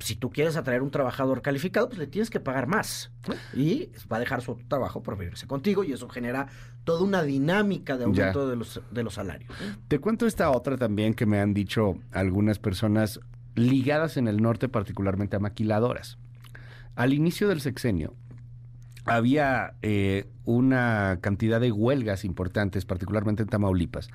si 0.00 0.16
tú 0.16 0.30
quieres 0.30 0.56
atraer 0.56 0.82
un 0.82 0.90
trabajador 0.90 1.40
calificado, 1.42 1.88
pues 1.88 1.98
le 1.98 2.06
tienes 2.06 2.30
que 2.30 2.40
pagar 2.40 2.66
más. 2.66 3.10
¿no? 3.28 3.34
Y 3.58 3.90
va 4.12 4.16
a 4.16 4.20
dejar 4.20 4.42
su 4.42 4.56
trabajo 4.68 5.02
por 5.02 5.16
venirse 5.16 5.46
contigo 5.46 5.84
y 5.84 5.92
eso 5.92 6.08
genera 6.08 6.48
toda 6.84 7.02
una 7.02 7.22
dinámica 7.22 7.96
de 7.96 8.04
aumento 8.04 8.48
de 8.48 8.56
los, 8.56 8.80
de 8.90 9.02
los 9.02 9.14
salarios. 9.14 9.50
Te 9.88 9.98
cuento 10.00 10.26
esta 10.26 10.50
otra 10.50 10.76
también 10.76 11.14
que 11.14 11.26
me 11.26 11.40
han 11.40 11.54
dicho 11.54 11.96
algunas 12.12 12.58
personas 12.58 13.20
ligadas 13.54 14.16
en 14.16 14.28
el 14.28 14.42
norte, 14.42 14.68
particularmente 14.68 15.36
a 15.36 15.40
maquiladoras. 15.40 16.18
Al 16.96 17.12
inicio 17.12 17.48
del 17.48 17.60
sexenio 17.60 18.14
había 19.04 19.74
eh, 19.82 20.28
una 20.44 21.18
cantidad 21.20 21.60
de 21.60 21.72
huelgas 21.72 22.24
importantes, 22.24 22.84
particularmente 22.84 23.42
en 23.42 23.48
Tamaulipas, 23.48 24.08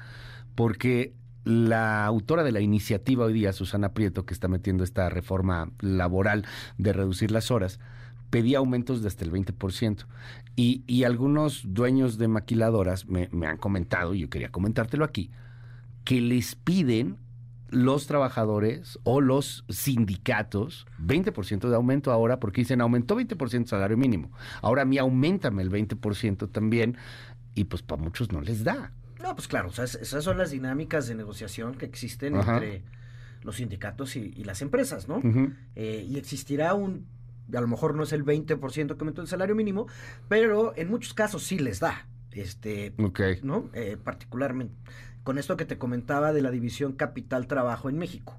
porque 0.55 1.13
la 1.43 2.05
autora 2.05 2.43
de 2.43 2.51
la 2.51 2.59
iniciativa 2.59 3.25
hoy 3.25 3.33
día, 3.33 3.53
Susana 3.53 3.93
Prieto, 3.93 4.25
que 4.25 4.33
está 4.33 4.47
metiendo 4.47 4.83
esta 4.83 5.09
reforma 5.09 5.71
laboral 5.79 6.45
de 6.77 6.93
reducir 6.93 7.31
las 7.31 7.51
horas, 7.51 7.79
pedía 8.29 8.59
aumentos 8.59 9.01
de 9.01 9.07
hasta 9.07 9.25
el 9.25 9.31
20%. 9.31 10.05
Y, 10.55 10.83
y 10.85 11.03
algunos 11.03 11.63
dueños 11.65 12.17
de 12.17 12.27
maquiladoras 12.27 13.07
me, 13.07 13.29
me 13.31 13.47
han 13.47 13.57
comentado, 13.57 14.13
y 14.13 14.19
yo 14.19 14.29
quería 14.29 14.51
comentártelo 14.51 15.05
aquí, 15.05 15.31
que 16.03 16.21
les 16.21 16.55
piden 16.55 17.17
los 17.71 18.07
trabajadores 18.07 18.99
o 19.03 19.21
los 19.21 19.63
sindicatos 19.69 20.85
20% 21.03 21.69
de 21.69 21.75
aumento 21.75 22.11
ahora 22.11 22.39
porque 22.39 22.61
dicen 22.61 22.81
aumentó 22.81 23.15
20% 23.17 23.53
el 23.61 23.67
salario 23.67 23.97
mínimo. 23.97 24.31
Ahora 24.61 24.83
a 24.83 24.85
mí 24.85 24.97
aumentame 24.97 25.61
el 25.61 25.69
20% 25.71 26.51
también 26.51 26.97
y 27.55 27.65
pues 27.65 27.81
para 27.81 28.01
muchos 28.01 28.31
no 28.31 28.41
les 28.41 28.63
da. 28.63 28.91
No, 29.21 29.35
pues 29.35 29.47
claro, 29.47 29.69
o 29.69 29.71
sea, 29.71 29.83
es- 29.85 29.95
esas 29.95 30.23
son 30.23 30.37
las 30.37 30.51
dinámicas 30.51 31.07
de 31.07 31.15
negociación 31.15 31.75
que 31.75 31.85
existen 31.85 32.35
Ajá. 32.35 32.53
entre 32.55 32.83
los 33.43 33.57
sindicatos 33.57 34.15
y, 34.15 34.33
y 34.35 34.43
las 34.45 34.61
empresas, 34.61 35.07
¿no? 35.07 35.21
Eh, 35.75 36.05
y 36.09 36.17
existirá 36.17 36.73
un, 36.73 37.05
a 37.53 37.61
lo 37.61 37.67
mejor 37.67 37.95
no 37.95 38.03
es 38.03 38.13
el 38.13 38.23
20% 38.25 38.87
que 38.87 38.99
aumentó 38.99 39.21
el 39.21 39.27
salario 39.27 39.55
mínimo, 39.55 39.87
pero 40.27 40.73
en 40.77 40.89
muchos 40.89 41.13
casos 41.13 41.43
sí 41.43 41.59
les 41.59 41.79
da, 41.79 42.07
este. 42.31 42.93
¿no? 43.43 43.69
Eh, 43.73 43.97
particularmente 44.01 44.73
con 45.23 45.37
esto 45.37 45.57
que 45.57 45.65
te 45.65 45.77
comentaba 45.77 46.33
de 46.33 46.41
la 46.41 46.51
división 46.51 46.93
capital-trabajo 46.93 47.89
en 47.89 47.97
México, 47.97 48.37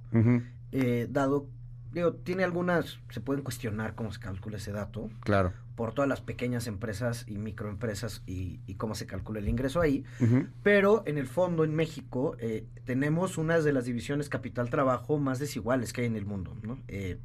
eh, 0.72 1.06
dado, 1.10 1.46
digo, 1.92 2.14
tiene 2.14 2.44
algunas, 2.44 2.98
se 3.10 3.20
pueden 3.20 3.42
cuestionar 3.42 3.94
cómo 3.94 4.12
se 4.12 4.20
calcula 4.20 4.56
ese 4.56 4.72
dato, 4.72 5.10
Claro. 5.20 5.52
por 5.74 5.92
todas 5.94 6.08
las 6.08 6.20
pequeñas 6.20 6.66
empresas 6.66 7.24
y 7.26 7.38
microempresas 7.38 8.22
y, 8.26 8.60
y 8.66 8.74
cómo 8.74 8.94
se 8.94 9.06
calcula 9.06 9.38
el 9.40 9.48
ingreso 9.48 9.80
ahí, 9.80 10.04
pero 10.62 11.02
en 11.06 11.16
el 11.18 11.26
fondo 11.26 11.64
en 11.64 11.74
México 11.74 12.36
eh, 12.38 12.66
tenemos 12.84 13.38
una 13.38 13.58
de 13.60 13.72
las 13.72 13.84
divisiones 13.86 14.28
capital-trabajo 14.28 15.18
más 15.18 15.38
desiguales 15.38 15.92
que 15.92 16.02
hay 16.02 16.06
en 16.08 16.16
el 16.16 16.26
mundo, 16.26 16.56
¿no? 16.62 16.78
Eh, 16.88 17.18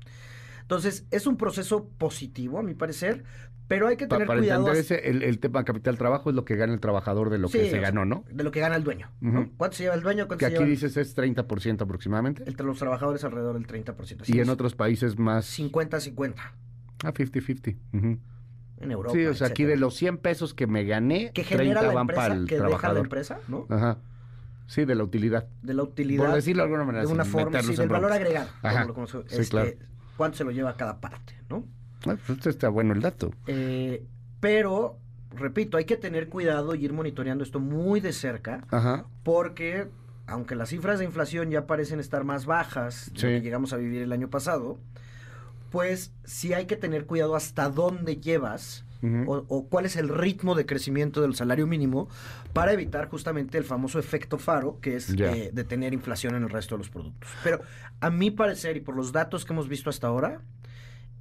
Entonces, 0.66 1.06
es 1.12 1.28
un 1.28 1.38
proceso 1.38 1.88
positivo, 2.00 2.58
a 2.58 2.64
mi 2.64 2.74
parecer, 2.74 3.24
pero 3.68 3.88
hay 3.88 3.98
que 3.98 4.08
tener 4.08 4.26
para 4.28 4.40
cuidado 4.40 4.62
entender 4.68 4.84
ese, 4.84 5.10
el, 5.10 5.22
el 5.22 5.38
tema 5.40 5.64
capital 5.64 5.96
trabajo 5.98 6.30
es 6.32 6.36
lo 6.36 6.44
que 6.44 6.56
gana 6.56 6.74
el 6.74 6.80
trabajador 6.80 7.30
de 7.30 7.38
lo 7.38 7.48
Sí, 7.50 7.60
que 7.60 7.70
se 7.70 7.80
ganó, 7.80 8.04
¿no? 8.04 8.24
de 8.32 8.44
lo 8.44 8.50
que 8.52 8.60
gana 8.62 8.76
el 8.76 8.84
dueño. 8.84 9.12
¿no? 9.22 9.42
Ujú. 9.42 9.52
¿Cuánto 9.58 9.78
se 9.78 9.84
lleva 9.84 9.96
el 9.96 10.02
dueño? 10.02 10.26
¿Cuánto 10.28 10.40
Que 10.40 10.46
se 10.46 10.56
aquí 10.56 10.64
lleva 10.64 10.70
dices 10.70 10.98
es 10.98 11.16
30% 11.16 11.82
aproximadamente. 11.84 12.44
entre 12.48 12.66
los 12.66 12.80
trabajadores 12.80 13.24
alrededor 13.24 13.54
del 13.54 13.68
30%? 13.68 14.22
así 14.22 14.32
y 14.34 14.38
en 14.38 14.44
es. 14.44 14.50
otros 14.50 14.74
países 14.76 15.20
más... 15.20 15.46
50-50 15.60 16.34
Ah, 17.04 17.14
50-50. 17.14 17.78
ujú. 17.94 18.20
en 18.80 18.92
Europa. 18.92 19.16
Sí, 19.16 19.26
o 19.26 19.34
sea, 19.36 19.48
aquí 19.48 19.64
etcétera. 19.64 19.70
de 19.70 19.78
los 19.82 19.96
100 19.96 20.18
pesos 20.18 20.54
que 20.56 20.66
me 20.68 20.84
gané, 20.84 21.32
que 21.32 21.44
30 21.44 21.58
genera 21.64 21.82
la 21.84 21.94
van 21.94 22.08
para 22.08 22.34
el 22.34 22.48
que 22.48 22.56
deja 22.56 22.64
la 22.64 22.70
trabajador. 22.70 23.06
empresa, 23.06 23.40
¿no? 23.48 23.68
Ajá. 23.70 24.00
Sí, 24.68 24.84
de 24.86 24.96
la 24.96 25.04
utilidad. 25.04 25.48
De 25.62 25.74
la 25.76 25.84
utilidad. 25.84 26.26
Por 26.26 26.34
decirlo 26.36 26.64
de 26.64 26.68
alguna 26.70 26.86
manera. 26.86 27.06
de 27.06 27.12
una 27.14 27.24
forma, 27.26 27.62
sí, 27.62 27.76
del 27.76 27.88
valor 27.88 28.12
agregado. 28.12 28.50
Ajá, 28.64 28.88
como 28.88 29.02
lo 29.02 29.08
sí, 29.08 29.18
este, 29.30 29.46
claro. 29.50 29.72
¿Cuánto 30.18 30.38
se 30.38 30.44
lo 30.44 30.52
lleva 30.52 30.76
cada 30.78 31.00
parte, 31.00 31.34
no? 31.50 31.66
Ah, 32.08 32.16
pues 32.26 32.30
este 32.30 32.50
está 32.50 32.70
bueno 32.70 32.94
el 32.94 33.02
dato. 33.02 33.34
Eh, 33.48 34.06
pero, 34.40 34.98
repito, 35.32 35.78
hay 35.78 35.86
que 35.86 35.98
tener 35.98 36.30
cuidado 36.30 36.76
y 36.76 36.86
ir 36.86 36.94
monitoreando 36.94 37.44
esto 37.44 37.60
muy 37.60 38.00
de 38.00 38.14
cerca, 38.14 38.66
Ajá. 38.70 39.06
porque 39.24 39.88
aunque 40.28 40.56
las 40.56 40.70
cifras 40.70 41.00
de 41.00 41.06
inflación 41.06 41.52
ya 41.52 41.68
parecen 41.68 42.00
estar 42.00 42.24
más 42.24 42.46
bajas 42.46 43.12
de 43.14 43.22
lo 43.22 43.28
que 43.28 43.42
llegamos 43.42 43.74
a 43.74 43.78
vivir 43.78 44.02
el 44.02 44.12
año 44.12 44.30
pasado, 44.30 44.80
pues 45.72 46.14
sí 46.24 46.54
hay 46.54 46.66
que 46.66 46.78
tener 46.78 47.06
cuidado 47.06 47.36
hasta 47.36 47.70
dónde 47.70 48.18
llevas 48.18 48.86
O, 49.28 49.46
o 49.48 49.68
cuál 49.68 49.86
es 49.86 49.96
el 49.96 50.10
ritmo 50.10 50.56
de 50.56 50.66
crecimiento 50.66 51.22
del 51.22 51.36
salario 51.36 51.68
mínimo 51.68 52.08
para 52.54 52.74
evitar 52.74 53.08
justamente 53.10 53.58
el 53.58 53.64
famoso 53.64 54.00
efecto 54.00 54.38
faro, 54.38 54.80
que 54.82 54.96
es 54.96 55.08
Ya. 55.16 55.32
eh, 55.36 55.52
de 55.54 55.64
tener 55.64 55.94
inflación 55.94 56.36
en 56.36 56.44
el 56.44 56.50
resto 56.50 56.76
de 56.76 56.80
los 56.80 56.90
productos. 56.90 57.30
Pero 57.44 57.62
a 58.00 58.10
mi 58.10 58.32
parecer 58.32 58.78
y 58.78 58.80
por 58.82 58.96
los 58.96 59.12
datos 59.12 59.46
que 59.46 59.54
hemos 59.54 59.68
visto 59.68 59.90
hasta 59.90 60.08
ahora, 60.08 60.42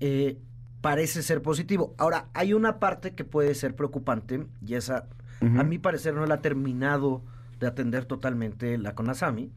eh, 0.01 0.39
parece 0.81 1.23
ser 1.23 1.41
positivo. 1.43 1.95
Ahora, 1.99 2.27
hay 2.35 2.53
una 2.53 2.79
parte 2.79 3.13
que 3.15 3.25
puede 3.25 3.55
ser 3.55 3.75
preocupante 3.75 4.47
y 4.67 4.75
esa, 4.75 5.07
a 5.41 5.63
mi 5.63 5.79
parecer, 5.79 6.15
no 6.15 6.25
la 6.27 6.37
ha 6.37 6.41
terminado 6.43 7.23
de 7.61 7.67
atender 7.67 8.05
totalmente 8.07 8.77
la 8.79 8.95
CONASAMI, 8.95 9.51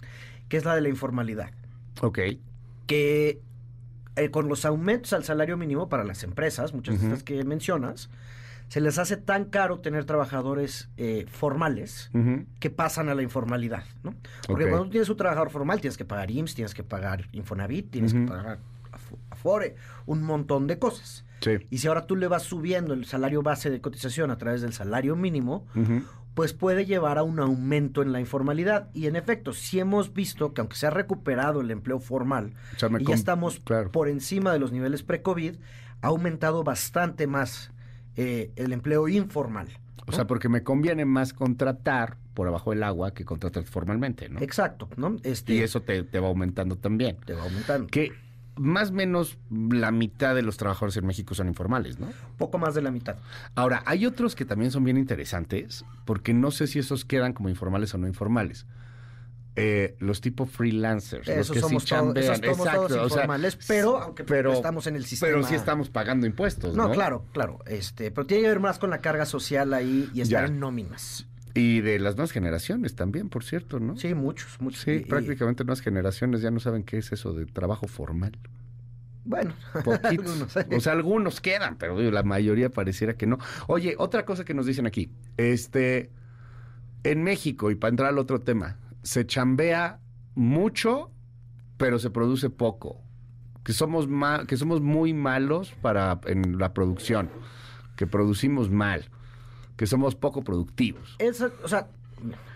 que 0.49 0.57
es 0.57 0.65
la 0.65 0.75
de 0.75 0.81
la 0.81 0.89
informalidad 0.89 1.51
Ok. 2.01 2.19
que 2.85 3.41
eh, 4.17 4.29
con 4.31 4.47
los 4.49 4.65
aumentos 4.65 5.13
al 5.13 5.23
salario 5.23 5.55
mínimo 5.57 5.87
para 5.89 6.03
las 6.03 6.23
empresas, 6.23 6.73
muchas 6.73 6.95
de 6.95 6.99
Ujú. 7.05 7.07
estas 7.07 7.23
que 7.23 7.43
mencionas, 7.45 8.09
se 8.67 8.81
les 8.81 8.97
hace 8.97 9.15
tan 9.15 9.45
caro 9.45 9.79
tener 9.79 10.03
trabajadores 10.03 10.89
eh, 10.97 11.25
formales 11.31 12.11
que 12.59 12.69
pasan 12.69 13.07
a 13.07 13.15
la 13.15 13.21
informalidad, 13.23 13.85
¿no? 14.03 14.13
Porque 14.45 14.65
cuando 14.67 14.85
tú 14.85 14.89
tienes 14.91 15.07
un 15.09 15.15
trabajador 15.15 15.49
formal 15.51 15.79
tienes 15.79 15.97
que 15.97 16.03
pagar 16.03 16.29
IMSS, 16.31 16.55
tienes 16.55 16.73
que 16.73 16.83
pagar 16.83 17.27
Infonavit, 17.31 17.89
tienes 17.89 18.13
que 18.13 18.21
pagar 18.25 18.59
Afo- 18.91 19.17
Afore, 19.29 19.75
un 20.05 20.21
montón 20.23 20.67
de 20.67 20.79
cosas. 20.79 21.23
Sí. 21.41 21.51
Y 21.69 21.77
si 21.77 21.87
ahora 21.87 22.07
tú 22.07 22.15
le 22.17 22.27
vas 22.27 22.43
subiendo 22.43 22.93
el 22.93 23.05
salario 23.05 23.41
base 23.43 23.69
de 23.69 23.79
cotización 23.79 24.31
a 24.31 24.37
través 24.37 24.61
del 24.61 24.73
salario 24.73 25.15
mínimo, 25.15 25.65
Ujú. 25.75 26.01
Pues 26.37 26.53
puede 26.53 26.85
llevar 26.85 27.17
a 27.17 27.23
un 27.23 27.39
aumento 27.39 28.03
en 28.03 28.11
la 28.11 28.19
informalidad. 28.19 28.89
Y 28.93 29.07
en 29.07 29.15
efecto, 29.15 29.53
sí 29.53 29.79
hemos 29.79 30.13
visto 30.13 30.53
que 30.53 30.61
aunque 30.61 30.75
se 30.75 30.85
ha 30.85 30.91
recuperado 30.91 31.61
el 31.61 31.71
empleo 31.71 31.99
formal, 31.99 32.53
O 32.75 32.79
sea, 32.79 32.89
me 32.89 33.01
y 33.01 33.05
ya 33.05 33.15
estamos 33.15 33.59
claro. 33.59 33.91
por 33.91 34.07
encima 34.07 34.53
de 34.53 34.59
los 34.59 34.71
niveles 34.71 35.01
pre-COVID, 35.01 35.55
ha 36.03 36.07
aumentado 36.07 36.63
bastante 36.63 37.25
más 37.25 37.71
eh, 38.17 38.51
el 38.55 38.71
empleo 38.71 39.07
informal. 39.07 39.67
O 40.05 40.11
sea, 40.11 40.27
porque 40.27 40.47
me 40.47 40.61
conviene 40.61 41.05
más 41.05 41.33
contratar 41.33 42.17
por 42.35 42.47
abajo 42.47 42.69
del 42.69 42.83
agua 42.83 43.15
que 43.15 43.25
contratar 43.25 43.63
formalmente, 43.63 44.29
¿no? 44.29 44.39
Exacto, 44.39 44.89
¿no? 44.95 45.17
Este, 45.23 45.55
Y 45.55 45.61
eso 45.61 45.81
te, 45.81 46.03
te 46.03 46.19
va 46.19 46.27
aumentando 46.27 46.75
también. 46.75 47.17
te 47.25 47.33
va 47.33 47.41
aumentando. 47.41 47.87
Que 47.87 48.11
más 48.57 48.89
o 48.89 48.93
menos 48.93 49.37
la 49.49 49.91
mitad 49.91 50.35
de 50.35 50.41
los 50.41 50.57
trabajadores 50.57 50.97
en 50.97 51.05
México 51.05 51.33
son 51.35 51.47
informales, 51.47 51.99
¿no? 51.99 52.07
Poco 52.37 52.57
más 52.57 52.73
de 52.75 52.81
la 52.81 52.91
mitad. 52.91 53.17
Ahora, 53.55 53.83
hay 53.85 54.05
otros 54.05 54.35
que 54.35 54.45
también 54.45 54.71
son 54.71 54.83
bien 54.83 54.97
interesantes, 54.97 55.85
porque 56.05 56.33
no 56.33 56.51
sé 56.51 56.67
si 56.67 56.79
esos 56.79 57.05
quedan 57.05 57.33
como 57.33 57.49
informales 57.49 57.93
o 57.93 57.97
no 57.97 58.07
informales. 58.07 58.65
Eh, 59.59 59.95
los 59.99 60.21
tipo 60.21 60.45
freelancers, 60.45 61.27
los 61.27 61.35
Esos 61.37 61.51
que 61.55 61.59
somos, 61.61 61.81
sí 61.83 61.89
todos, 61.89 62.01
chambean. 62.13 62.25
esos 62.25 62.37
somos 62.45 62.59
Exacto, 62.59 62.87
todos 62.87 62.91
o 62.91 63.09
sea, 63.09 63.17
informales, 63.23 63.57
pero 63.67 63.97
aunque 63.97 64.23
pero- 64.23 64.53
estamos 64.53 64.85
en 64.87 64.95
el 64.95 65.05
sistema. 65.05 65.31
Pero 65.33 65.43
sí 65.47 65.55
estamos 65.55 65.89
pagando 65.89 66.27
impuestos, 66.27 66.75
¿no? 66.75 66.87
No, 66.87 66.93
claro, 66.93 67.25
claro. 67.33 67.59
Este, 67.65 68.11
pero 68.11 68.27
tiene 68.27 68.43
que 68.43 68.49
ver 68.49 68.59
más 68.59 68.77
con 68.79 68.89
la 68.91 68.99
carga 68.99 69.25
social 69.25 69.73
ahí 69.73 70.09
y 70.13 70.21
estar 70.21 70.41
Ya. 70.45 70.47
en 70.47 70.59
nóminas. 70.59 71.26
Y 71.57 71.81
de 71.81 71.99
las 71.99 72.15
nuevas 72.15 72.31
generaciones 72.31 72.95
también, 72.95 73.29
por 73.29 73.43
cierto, 73.43 73.79
¿no? 73.79 73.97
Sí, 73.97 74.13
muchos, 74.13 74.59
muchos. 74.61 74.81
Sí, 74.81 74.91
Y- 74.91 74.99
prácticamente 75.01 75.63
nuevas 75.63 75.81
generaciones 75.81 76.41
ya 76.41 76.51
no 76.51 76.59
saben 76.59 76.83
qué 76.83 76.97
es 76.97 77.11
eso 77.11 77.33
de 77.33 77.45
trabajo 77.45 77.87
formal. 77.87 78.31
bueno, 79.25 79.53
algunos, 80.03 80.55
¿eh? 80.55 80.67
O 80.75 80.79
sea, 80.79 80.93
algunos 80.93 81.41
quedan, 81.41 81.77
pero 81.77 81.97
digo, 81.97 82.11
la 82.11 82.23
mayoría 82.23 82.69
pareciera 82.69 83.15
que 83.17 83.27
no. 83.27 83.37
Oye, 83.67 83.95
otra 83.97 84.23
cosa 84.25 84.45
que 84.45 84.53
nos 84.53 84.65
dicen 84.65 84.85
aquí. 84.87 85.09
Este, 85.35 86.11
en 87.03 87.23
México, 87.23 87.71
y 87.71 87.75
para 87.75 87.89
entrar 87.89 88.09
al 88.09 88.19
otro 88.19 88.39
tema, 88.41 88.77
se 89.03 89.25
chambea 89.25 89.99
mucho, 90.35 91.11
pero 91.77 91.99
se 91.99 92.09
produce 92.09 92.49
poco. 92.49 93.01
Que 93.63 93.73
somos, 93.73 94.07
ma- 94.07 94.45
que 94.47 94.55
somos 94.55 94.79
muy 94.81 95.13
malos 95.13 95.73
para, 95.81 96.19
en 96.27 96.57
la 96.57 96.73
producción. 96.73 97.29
Que 97.97 98.07
producimos 98.07 98.69
mal. 98.69 99.09
Que 99.77 99.87
somos 99.87 100.15
poco 100.15 100.43
productivos. 100.43 101.15
Esa- 101.19 101.51
o 101.63 101.67
sea, 101.67 101.87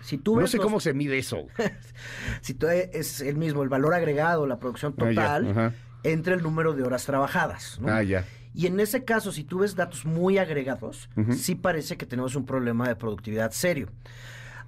si 0.02 0.18
tú 0.18 0.34
ves 0.36 0.42
No 0.42 0.46
sé 0.48 0.56
los- 0.58 0.64
cómo 0.66 0.80
se 0.80 0.92
mide 0.92 1.16
eso. 1.18 1.46
si 2.42 2.52
tú 2.54 2.66
es 2.68 3.20
el 3.20 3.36
mismo, 3.36 3.62
el 3.62 3.68
valor 3.70 3.94
agregado, 3.94 4.46
la 4.46 4.58
producción 4.58 4.94
Ah, 4.98 5.10
ya, 5.12 5.38
total, 5.38 5.74
entre 6.02 6.34
el 6.34 6.42
número 6.42 6.74
de 6.74 6.82
horas 6.82 7.04
trabajadas. 7.06 7.78
¿no? 7.80 7.88
Ah, 7.92 8.02
ya. 8.02 8.24
Y 8.54 8.66
en 8.66 8.80
ese 8.80 9.04
caso, 9.04 9.32
si 9.32 9.44
tú 9.44 9.60
ves 9.60 9.76
datos 9.76 10.04
muy 10.04 10.36
agregados, 10.36 11.08
sí 11.34 11.54
parece 11.54 11.96
que 11.96 12.04
tenemos 12.04 12.34
un 12.34 12.44
problema 12.44 12.86
de 12.86 12.96
productividad 12.96 13.50
serio. 13.52 13.88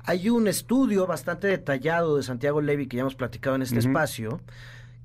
Hay 0.06 0.28
un 0.30 0.48
estudio 0.48 1.06
bastante 1.06 1.48
detallado 1.48 2.16
de 2.16 2.22
Santiago 2.22 2.60
Levy 2.60 2.86
que 2.86 2.96
ya 2.96 3.00
hemos 3.02 3.14
platicado 3.14 3.56
en 3.56 3.62
este 3.62 3.78
espacio 3.80 4.40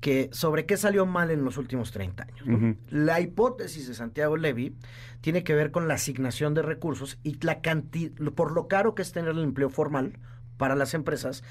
que 0.00 0.30
sobre 0.32 0.66
qué 0.66 0.76
salió 0.76 1.04
mal 1.06 1.30
en 1.30 1.44
los 1.44 1.58
últimos 1.58 1.92
30 1.92 2.22
años. 2.24 2.76
La 2.88 3.20
hipótesis 3.20 3.86
de 3.86 3.94
Santiago 3.94 4.36
Levy 4.36 4.74
tiene 5.20 5.44
que 5.44 5.54
ver 5.54 5.70
con 5.70 5.88
la 5.88 5.94
asignación 5.94 6.54
de 6.54 6.62
recursos 6.62 7.18
y 7.22 7.38
la 7.44 7.60
cantidad, 7.60 8.12
por 8.32 8.52
lo 8.52 8.66
caro 8.66 8.94
que 8.94 9.02
es 9.02 9.12
tener 9.12 9.30
el 9.30 9.42
empleo 9.42 9.68
formal 9.68 10.18
para 10.56 10.74
las 10.74 10.94
empresas 10.94 11.42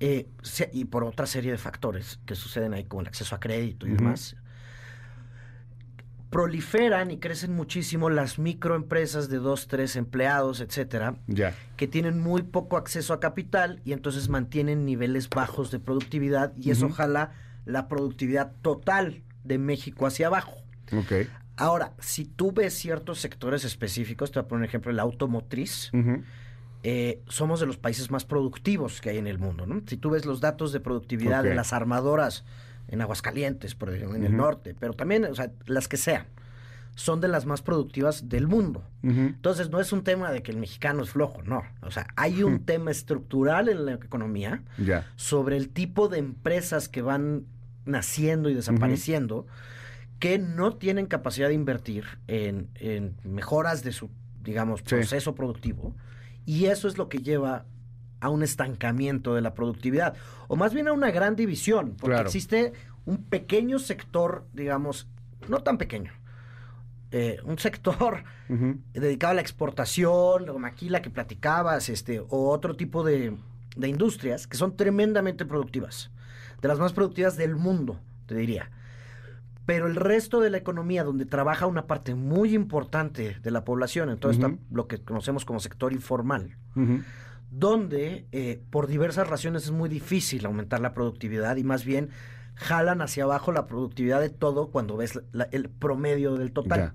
eh, 0.00 0.26
y 0.72 0.86
por 0.86 1.04
otra 1.04 1.26
serie 1.26 1.52
de 1.52 1.58
factores 1.58 2.18
que 2.26 2.34
suceden 2.34 2.72
ahí 2.74 2.84
como 2.84 3.02
el 3.02 3.08
acceso 3.08 3.34
a 3.34 3.40
crédito 3.40 3.86
y 3.86 3.90
demás 3.92 4.36
proliferan 6.32 7.10
y 7.10 7.18
crecen 7.18 7.54
muchísimo 7.54 8.08
las 8.08 8.38
microempresas 8.38 9.28
de 9.28 9.36
dos, 9.36 9.68
tres 9.68 9.96
empleados, 9.96 10.62
etcétera, 10.62 11.16
que 11.76 11.86
tienen 11.86 12.20
muy 12.20 12.40
poco 12.40 12.78
acceso 12.78 13.12
a 13.12 13.20
capital 13.20 13.82
y 13.84 13.92
entonces 13.92 14.30
mantienen 14.30 14.86
niveles 14.86 15.28
bajos 15.28 15.70
de 15.70 15.78
productividad 15.78 16.54
y 16.56 16.70
eso 16.70 16.86
Ujú. 16.86 16.94
La 17.64 17.88
productividad 17.88 18.52
total 18.62 19.22
de 19.44 19.58
México 19.58 20.06
hacia 20.06 20.26
abajo. 20.28 20.56
Ok. 20.92 21.28
Ahora, 21.56 21.92
si 21.98 22.24
tú 22.24 22.52
ves 22.52 22.74
ciertos 22.74 23.20
sectores 23.20 23.64
específicos, 23.64 24.32
te 24.32 24.40
voy 24.40 24.46
a 24.46 24.48
poner 24.48 24.62
un 24.62 24.68
ejemplo, 24.68 24.90
el 24.90 24.98
automotriz, 24.98 25.90
eh, 26.82 27.22
somos 27.28 27.60
de 27.60 27.66
los 27.66 27.76
países 27.76 28.10
más 28.10 28.24
productivos 28.24 29.00
que 29.00 29.10
hay 29.10 29.18
en 29.18 29.26
el 29.26 29.38
mundo, 29.38 29.66
¿no? 29.66 29.82
Si 29.86 29.96
tú 29.96 30.10
ves 30.10 30.24
los 30.24 30.40
datos 30.40 30.72
de 30.72 30.80
productividad 30.80 31.44
de 31.44 31.54
las 31.54 31.72
armadoras 31.72 32.44
en 32.88 33.00
Aguascalientes, 33.00 33.74
por 33.74 33.94
ejemplo, 33.94 34.16
en 34.16 34.24
el 34.24 34.36
norte, 34.36 34.74
pero 34.78 34.94
también, 34.94 35.24
o 35.24 35.34
sea, 35.34 35.52
las 35.66 35.88
que 35.88 35.96
sean, 35.96 36.26
son 36.94 37.20
de 37.20 37.28
las 37.28 37.46
más 37.46 37.62
productivas 37.62 38.28
del 38.28 38.46
mundo. 38.46 38.84
Entonces, 39.02 39.70
no 39.70 39.80
es 39.80 39.92
un 39.92 40.04
tema 40.04 40.30
de 40.30 40.42
que 40.42 40.50
el 40.52 40.58
mexicano 40.58 41.02
es 41.02 41.10
flojo, 41.10 41.42
no. 41.42 41.62
O 41.80 41.90
sea, 41.90 42.06
hay 42.16 42.42
un 42.42 42.60
tema 42.66 42.90
estructural 42.90 43.68
en 43.68 43.86
la 43.86 43.92
economía 43.94 44.62
sobre 45.16 45.56
el 45.56 45.70
tipo 45.70 46.08
de 46.08 46.18
empresas 46.18 46.88
que 46.88 47.02
van 47.02 47.46
naciendo 47.86 48.48
y 48.50 48.54
desapareciendo 48.54 49.46
que 50.18 50.38
no 50.38 50.76
tienen 50.76 51.06
capacidad 51.06 51.48
de 51.48 51.54
invertir 51.54 52.04
en, 52.28 52.68
en 52.76 53.16
mejoras 53.24 53.82
de 53.82 53.90
su, 53.92 54.08
digamos, 54.44 54.80
Sí. 54.80 54.94
proceso 54.94 55.34
productivo. 55.34 55.96
Y 56.46 56.66
eso 56.66 56.86
es 56.88 56.96
lo 56.98 57.08
que 57.08 57.18
lleva 57.18 57.64
a 58.20 58.28
un 58.28 58.44
estancamiento 58.44 59.34
de 59.34 59.40
la 59.40 59.54
productividad. 59.54 60.14
O 60.46 60.54
más 60.54 60.72
bien 60.74 60.86
a 60.86 60.92
una 60.92 61.10
gran 61.10 61.34
división, 61.34 61.94
porque 61.98 62.14
Claro. 62.14 62.28
existe 62.28 62.72
un 63.04 63.24
pequeño 63.24 63.80
sector, 63.80 64.46
digamos, 64.52 65.08
no 65.48 65.58
tan 65.58 65.76
pequeño, 65.76 66.12
eh, 67.12 67.38
un 67.44 67.58
sector 67.58 68.24
dedicado 68.92 69.30
a 69.30 69.34
la 69.34 69.40
exportación, 69.42 70.48
o 70.48 70.58
maquila 70.58 71.00
que 71.02 71.10
platicabas, 71.10 71.88
este, 71.88 72.20
o 72.20 72.50
otro 72.50 72.74
tipo 72.76 73.04
de, 73.04 73.36
de 73.76 73.88
industrias 73.88 74.46
que 74.46 74.56
son 74.56 74.76
tremendamente 74.76 75.44
productivas, 75.44 76.10
de 76.60 76.68
las 76.68 76.78
más 76.78 76.92
productivas 76.92 77.36
del 77.36 77.54
mundo, 77.56 78.00
te 78.26 78.34
diría. 78.34 78.70
Pero 79.64 79.86
el 79.86 79.94
resto 79.94 80.40
de 80.40 80.50
la 80.50 80.58
economía, 80.58 81.04
donde 81.04 81.24
trabaja 81.24 81.66
una 81.66 81.86
parte 81.86 82.16
muy 82.16 82.52
importante 82.54 83.36
de 83.40 83.50
la 83.52 83.62
población, 83.64 84.10
entonces 84.10 84.42
Ujú. 84.42 84.58
lo 84.72 84.88
que 84.88 84.98
conocemos 84.98 85.44
como 85.44 85.60
sector 85.60 85.92
informal, 85.92 86.56
donde 87.50 88.26
eh, 88.32 88.62
por 88.70 88.86
diversas 88.86 89.28
razones 89.28 89.64
es 89.64 89.70
muy 89.70 89.88
difícil 89.88 90.46
aumentar 90.46 90.80
la 90.80 90.94
productividad 90.94 91.56
y 91.56 91.64
más 91.64 91.84
bien 91.84 92.08
jalan 92.54 93.02
hacia 93.02 93.24
abajo 93.24 93.52
la 93.52 93.66
productividad 93.66 94.20
de 94.20 94.30
todo 94.30 94.68
cuando 94.70 94.96
ves 94.96 95.20
la- 95.32 95.48
el 95.52 95.68
promedio 95.68 96.34
del 96.36 96.52
total. 96.52 96.78
Ya. 96.80 96.94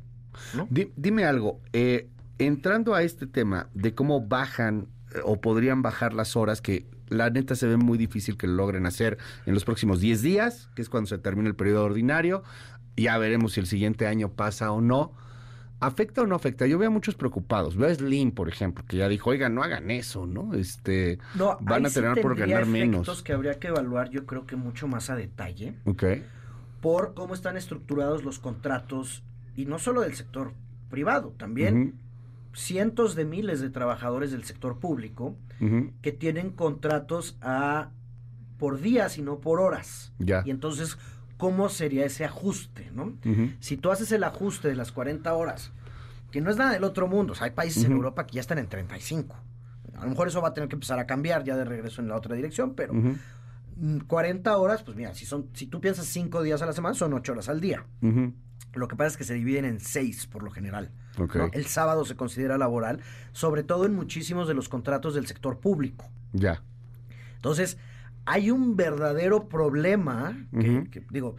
Dime 0.96 1.26
algo, 1.26 1.60
eh, 1.74 2.10
entrando 2.40 2.94
a 2.96 3.04
este 3.04 3.28
tema 3.28 3.68
de 3.74 3.94
cómo 3.96 4.22
bajan 4.22 4.88
eh, 5.14 5.20
o 5.24 5.40
podrían 5.42 5.82
bajar 5.82 6.14
las 6.14 6.36
horas 6.36 6.62
que 6.62 6.86
la 7.10 7.30
neta 7.30 7.56
se 7.56 7.68
ve 7.68 7.78
muy 7.78 7.98
difícil 7.98 8.38
que 8.38 8.48
lo 8.48 8.54
logren 8.54 8.86
hacer 8.86 9.18
en 9.46 9.54
los 9.54 9.64
próximos 9.66 10.02
10 10.02 10.22
días, 10.22 10.70
que 10.76 10.82
es 10.82 10.90
cuando 10.90 11.08
se 11.08 11.18
termina 11.18 11.48
el 11.48 11.56
periodo 11.56 11.86
ordinario. 11.86 12.44
Ya 12.98 13.18
veremos 13.18 13.54
si 13.54 13.60
el 13.62 13.68
siguiente 13.68 14.08
año 14.08 14.30
pasa 14.34 14.72
o 14.72 14.82
no. 14.82 15.14
¿Afecta 15.80 16.24
o 16.24 16.26
no 16.28 16.36
afecta? 16.36 16.66
Yo 16.66 16.80
veo 16.80 16.88
a 16.90 16.92
muchos 16.92 17.14
preocupados. 17.16 17.78
Veo 17.78 17.88
a 17.90 17.94
Slim, 17.94 18.32
por 18.32 18.50
ejemplo, 18.50 18.84
que 18.88 18.98
ya 18.98 19.08
dijo, 19.08 19.30
oigan, 19.30 19.54
no 19.54 19.62
hagan 19.64 19.92
eso, 19.92 20.26
¿no? 20.26 20.56
Este, 20.56 21.20
No, 21.36 21.56
van 21.62 21.86
a 21.86 21.90
sí 21.90 21.94
terminar 21.96 22.20
por 22.22 22.36
ganar 22.36 22.64
efectos 22.64 22.72
menos. 22.74 23.24
que 23.24 23.32
habría 23.34 23.60
que 23.60 23.68
evaluar, 23.68 24.10
yo 24.10 24.26
creo 24.26 24.48
que 24.48 24.56
mucho 24.56 24.88
más 24.88 25.12
a 25.12 25.16
detalle, 25.16 25.76
Ok. 25.86 26.04
por 26.82 27.14
cómo 27.14 27.36
están 27.36 27.58
estructurados 27.58 28.24
los 28.26 28.40
contratos, 28.40 29.22
y 29.58 29.66
no 29.66 29.80
solo 29.80 30.02
del 30.02 30.14
sector 30.14 30.54
privado, 30.90 31.34
también 31.38 31.96
cientos 32.54 33.16
de 33.16 33.26
miles 33.26 33.60
de 33.60 33.70
trabajadores 33.70 34.32
del 34.32 34.46
sector 34.46 34.80
público 34.80 35.36
que 36.02 36.12
tienen 36.12 36.52
contratos 36.52 37.38
a 37.42 37.90
por 38.58 38.80
días 38.80 39.18
y 39.18 39.22
no 39.22 39.40
por 39.40 39.60
horas. 39.60 40.14
Ya. 40.20 40.44
Y 40.46 40.52
entonces, 40.52 40.98
¿cómo 41.38 41.70
sería 41.70 42.06
ese 42.06 42.24
ajuste, 42.24 42.90
no? 42.94 43.14
Si 43.60 43.78
tú 43.78 43.92
haces 43.92 44.12
el 44.12 44.24
ajuste 44.24 44.68
de 44.68 44.76
las 44.76 44.92
40 44.92 45.34
horas, 45.34 45.72
que 46.32 46.40
no 46.40 46.52
es 46.52 46.58
nada 46.58 46.72
del 46.72 46.84
otro 46.84 47.08
mundo, 47.08 47.34
o 47.34 47.36
sea, 47.36 47.46
hay 47.46 47.52
países 47.52 47.84
en. 47.84 47.92
Europa 47.92 48.28
que 48.28 48.36
ya 48.36 48.42
están 48.42 48.60
en 48.60 48.68
35. 48.68 49.36
A 49.96 50.04
lo 50.04 50.10
mejor 50.12 50.28
eso 50.28 50.42
va 50.42 50.50
a 50.50 50.54
tener 50.54 50.70
que 50.70 50.76
empezar 50.76 51.00
a 51.00 51.08
cambiar 51.08 51.44
ya 51.44 51.58
de 51.58 51.66
regreso 51.66 52.02
en 52.02 52.10
la 52.10 52.16
otra 52.16 52.36
dirección, 52.36 52.76
pero 52.76 52.94
40 54.08 54.58
horas, 54.58 54.84
pues 54.84 54.98
mira, 54.98 55.14
si 55.14 55.26
son 55.26 55.50
si 55.54 55.68
tú 55.68 55.82
piensas 55.82 56.06
5 56.08 56.44
días 56.44 56.62
a 56.62 56.66
la 56.66 56.74
semana, 56.74 56.96
son 56.96 57.14
8 57.14 57.32
horas 57.32 57.50
al 57.50 57.62
día. 57.62 57.86
Lo 58.74 58.88
que 58.88 58.96
pasa 58.96 59.10
es 59.10 59.18
que 59.18 59.24
se 59.24 59.34
dividen 59.34 59.66
en 59.66 59.80
6 59.80 60.28
por 60.28 60.44
lo 60.44 60.52
general. 60.52 60.92
El 61.52 61.66
sábado 61.66 62.06
se 62.06 62.16
considera 62.16 62.58
laboral, 62.58 63.00
sobre 63.32 63.64
todo 63.64 63.86
en 63.86 63.96
muchísimos 63.96 64.48
de 64.48 64.54
los 64.54 64.70
contratos 64.70 65.16
del 65.16 65.26
sector 65.26 65.60
público. 65.60 66.10
Ya. 66.34 66.64
Entonces, 67.36 67.78
hay 68.26 68.52
un 68.52 68.76
verdadero 68.76 69.48
problema, 69.48 70.48
que, 70.52 71.04
digo, 71.10 71.38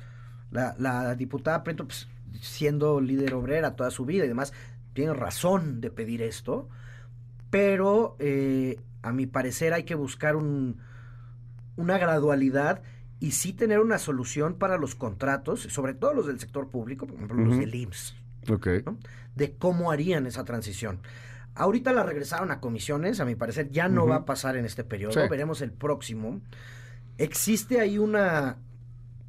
la, 0.50 0.74
la 0.78 1.14
diputada 1.14 1.62
Prieto, 1.62 1.86
pues, 1.86 2.08
siendo 2.40 3.00
líder 3.00 3.34
obrera 3.34 3.76
toda 3.76 3.90
su 3.90 4.04
vida 4.04 4.24
y 4.24 4.28
demás, 4.28 4.52
tiene 4.94 5.14
razón 5.14 5.80
de 5.80 5.90
pedir 5.90 6.22
esto, 6.22 6.68
pero 7.50 8.16
eh, 8.18 8.80
a 9.02 9.12
mi 9.12 9.26
parecer 9.26 9.72
hay 9.72 9.84
que 9.84 9.94
buscar 9.94 10.34
un, 10.36 10.80
una 11.78 11.96
gradualidad 11.98 12.82
y 13.20 13.30
sí 13.32 13.52
tener 13.52 13.80
una 13.80 13.98
solución 13.98 14.54
para 14.54 14.76
los 14.76 14.94
contratos, 14.94 15.62
sobre 15.62 15.94
todo 15.94 16.12
los 16.12 16.26
del 16.26 16.38
sector 16.38 16.68
público, 16.68 17.06
por 17.06 17.16
ejemplo, 17.16 17.36
los 17.44 17.58
del 17.58 17.74
IMSS 17.74 18.14
de 19.34 19.56
cómo 19.56 19.90
harían 19.90 20.26
esa 20.26 20.44
transición. 20.44 21.00
Ahorita 21.54 21.92
la 21.92 22.02
regresaron 22.04 22.50
a 22.50 22.60
comisiones, 22.60 23.18
a 23.20 23.24
mi 23.24 23.34
parecer 23.34 23.70
ya 23.70 23.88
no 23.88 24.06
va 24.06 24.16
a 24.16 24.24
pasar 24.24 24.56
en 24.56 24.64
este 24.64 24.84
periodo, 24.84 25.12
Sí. 25.12 25.20
veremos 25.28 25.60
el 25.60 25.72
próximo. 25.72 26.40
Existe 27.16 27.80
ahí 27.80 27.98
una 27.98 28.56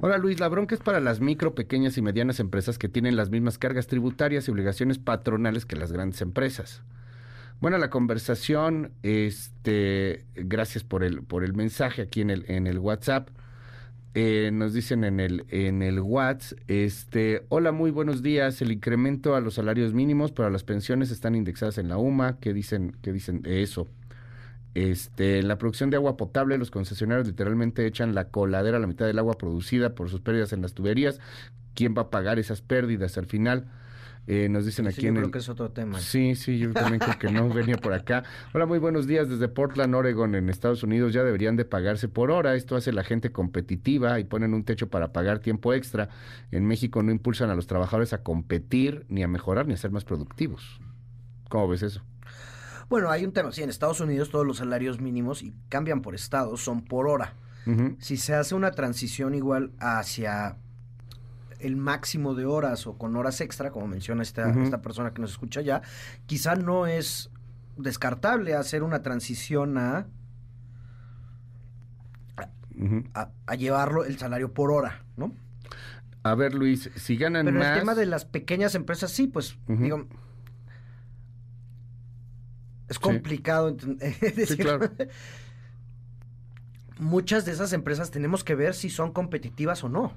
Hola, 0.01 0.17
Luis, 0.17 0.39
la 0.39 0.49
bronca 0.49 0.75
es 0.75 0.81
para 0.81 0.99
las 0.99 1.19
micro, 1.19 1.55
pequeñas 1.55 1.97
y 1.97 2.01
medianas 2.01 2.39
empresas 2.39 2.77
que 2.77 2.89
tienen 2.89 3.15
las 3.15 3.29
mismas 3.29 3.57
cargas 3.57 3.87
tributarias 3.87 4.47
y 4.47 4.51
obligaciones 4.51 4.99
patronales 4.99 5.65
que 5.65 5.75
las 5.75 5.91
grandes 5.91 6.21
empresas. 6.21 6.83
Buena 7.61 7.77
la 7.77 7.89
conversación, 7.89 8.93
este, 9.03 10.25
gracias 10.35 10.85
por 10.85 11.03
el, 11.03 11.23
por 11.23 11.43
el 11.43 11.53
mensaje 11.53 12.01
aquí 12.01 12.21
en 12.21 12.29
el, 12.29 12.45
en 12.47 12.67
el 12.67 12.79
WhatsApp. 12.79 13.29
Eh, 14.15 14.49
nos 14.51 14.73
dicen 14.73 15.03
en 15.03 15.19
el 15.19 15.45
en 15.49 15.83
el 15.83 15.99
WhatsApp, 15.99 16.57
este, 16.67 17.45
hola, 17.49 17.71
muy 17.71 17.91
buenos 17.91 18.23
días. 18.23 18.61
El 18.61 18.71
incremento 18.71 19.35
a 19.35 19.41
los 19.41 19.55
salarios 19.55 19.93
mínimos 19.93 20.31
para 20.31 20.49
las 20.49 20.63
pensiones 20.63 21.11
están 21.11 21.35
indexadas 21.35 21.77
en 21.77 21.89
la 21.89 21.97
UMA. 21.97 22.39
¿Qué 22.39 22.53
dicen, 22.53 22.97
qué 23.03 23.13
dicen 23.13 23.43
de 23.43 23.61
eso? 23.61 23.87
Este, 24.73 25.39
en 25.39 25.47
la 25.47 25.57
producción 25.57 25.89
de 25.91 25.97
agua 25.97 26.17
potable, 26.17 26.57
los 26.57 26.71
concesionarios 26.71 27.27
literalmente 27.27 27.85
echan 27.85 28.15
la 28.15 28.29
coladera 28.29 28.77
a 28.77 28.79
la 28.79 28.87
mitad 28.87 29.05
del 29.05 29.19
agua 29.19 29.37
producida 29.37 29.93
por 29.95 30.09
sus 30.09 30.21
pérdidas 30.21 30.53
en 30.53 30.61
las 30.61 30.73
tuberías. 30.73 31.19
¿Quién 31.75 31.93
va 31.97 32.03
a 32.03 32.09
pagar 32.09 32.39
esas 32.39 32.61
pérdidas 32.61 33.17
al 33.17 33.27
final? 33.27 33.67
Eh, 34.27 34.47
nos 34.49 34.65
dicen 34.65 34.85
Sí, 34.85 34.91
aquí 34.91 35.01
yo 35.01 35.07
en 35.09 35.15
creo 35.15 35.25
el, 35.25 35.31
que 35.31 35.39
es 35.39 35.49
otro 35.49 35.71
tema. 35.71 35.99
Sí, 35.99 36.35
sí, 36.35 36.59
yo 36.59 36.71
también 36.71 36.99
creo 36.99 37.17
que 37.17 37.31
no 37.31 37.49
venía 37.53 37.77
por 37.77 37.93
acá. 37.93 38.23
Hola, 38.53 38.65
muy 38.67 38.77
buenos 38.77 39.07
días 39.07 39.27
desde 39.27 39.47
Portland, 39.47 39.95
Oregon, 39.95 40.35
en 40.35 40.49
Estados 40.49 40.83
Unidos. 40.83 41.13
Ya 41.13 41.23
deberían 41.23 41.55
de 41.55 41.65
pagarse 41.65 42.07
por 42.07 42.29
hora. 42.29 42.55
Esto 42.55 42.75
hace 42.75 42.91
la 42.91 43.03
gente 43.03 43.31
competitiva 43.31 44.19
y 44.19 44.23
ponen 44.25 44.53
un 44.53 44.63
techo 44.63 44.87
para 44.89 45.11
pagar 45.11 45.39
tiempo 45.39 45.73
extra. 45.73 46.09
En 46.51 46.65
México 46.65 47.01
no 47.01 47.11
impulsan 47.11 47.49
a 47.49 47.55
los 47.55 47.65
trabajadores 47.65 48.13
a 48.13 48.21
competir, 48.21 49.05
ni 49.09 49.23
a 49.23 49.27
mejorar, 49.27 49.65
ni 49.67 49.73
a 49.73 49.77
ser 49.77 49.91
más 49.91 50.05
productivos. 50.05 50.79
¿Cómo 51.49 51.67
ves 51.67 51.81
eso? 51.81 52.03
Bueno, 52.89 53.09
hay 53.11 53.23
un 53.23 53.33
tema, 53.33 53.51
sí, 53.51 53.61
en 53.61 53.69
Estados 53.69 53.99
Unidos 53.99 54.29
todos 54.31 54.45
los 54.47 54.57
salarios 54.57 54.99
mínimos 54.99 55.43
y 55.43 55.53
cambian 55.69 56.01
por 56.01 56.15
estado, 56.15 56.57
son 56.57 56.83
por 56.83 57.07
hora. 57.07 57.33
Si 57.99 58.17
se 58.17 58.33
hace 58.33 58.55
una 58.55 58.71
transición 58.71 59.35
igual 59.35 59.73
hacia 59.79 60.57
el 61.59 61.75
máximo 61.75 62.35
de 62.35 62.45
horas 62.45 62.87
o 62.87 62.97
con 62.97 63.15
horas 63.15 63.41
extra, 63.41 63.71
como 63.71 63.87
menciona 63.87 64.23
esta, 64.23 64.49
esta 64.63 64.81
persona 64.81 65.13
que 65.13 65.21
nos 65.21 65.31
escucha 65.31 65.61
ya, 65.61 65.81
quizá 66.25 66.55
no 66.55 66.87
es 66.87 67.31
descartable 67.77 68.55
hacer 68.55 68.83
una 68.83 69.01
transición 69.01 69.77
a, 69.77 70.07
a, 73.13 73.29
a 73.45 73.55
llevarlo 73.55 74.05
el 74.05 74.17
salario 74.17 74.53
por 74.53 74.71
hora, 74.71 75.03
¿no? 75.17 75.33
A 76.23 76.35
ver, 76.35 76.53
Luis, 76.53 76.89
si 76.95 77.15
ganan 77.15 77.45
Pero 77.45 77.59
más... 77.59 77.69
el 77.69 77.79
tema 77.79 77.95
de 77.95 78.05
las 78.05 78.25
pequeñas 78.25 78.75
empresas, 78.75 79.11
sí, 79.11 79.27
pues, 79.27 79.57
digo, 79.67 80.05
es 82.89 82.99
complicado. 82.99 83.71
decir, 83.71 84.57
claro. 84.57 84.89
Muchas 86.99 87.45
de 87.45 87.53
esas 87.53 87.71
empresas 87.71 88.11
tenemos 88.11 88.43
que 88.43 88.55
ver 88.55 88.73
si 88.73 88.89
son 88.89 89.13
competitivas 89.13 89.85
o 89.85 89.89
no. 89.89 90.13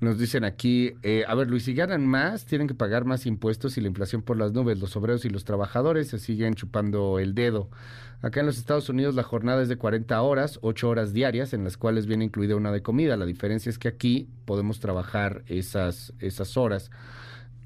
Nos 0.00 0.18
dicen 0.18 0.44
aquí, 0.44 0.94
eh, 1.02 1.24
a 1.28 1.34
ver 1.34 1.48
Luis, 1.48 1.64
si 1.64 1.74
ganan 1.74 2.06
más, 2.06 2.46
tienen 2.46 2.66
que 2.66 2.74
pagar 2.74 3.04
más 3.04 3.26
impuestos 3.26 3.76
y 3.76 3.82
la 3.82 3.88
inflación 3.88 4.22
por 4.22 4.38
las 4.38 4.52
nubes. 4.52 4.78
Los 4.80 4.96
obreros 4.96 5.26
y 5.26 5.28
los 5.28 5.44
trabajadores 5.44 6.08
se 6.08 6.18
siguen 6.18 6.54
chupando 6.54 7.18
el 7.18 7.34
dedo. 7.34 7.68
Acá 8.22 8.40
en 8.40 8.46
los 8.46 8.56
Estados 8.56 8.88
Unidos 8.88 9.14
la 9.14 9.22
jornada 9.22 9.62
es 9.62 9.68
de 9.68 9.76
40 9.76 10.20
horas, 10.22 10.58
8 10.62 10.88
horas 10.88 11.12
diarias, 11.12 11.52
en 11.52 11.64
las 11.64 11.76
cuales 11.76 12.06
viene 12.06 12.24
incluida 12.24 12.56
una 12.56 12.72
de 12.72 12.82
comida. 12.82 13.18
La 13.18 13.26
diferencia 13.26 13.68
es 13.68 13.78
que 13.78 13.88
aquí 13.88 14.28
podemos 14.46 14.80
trabajar 14.80 15.42
esas, 15.46 16.14
esas 16.18 16.56
horas. 16.56 16.90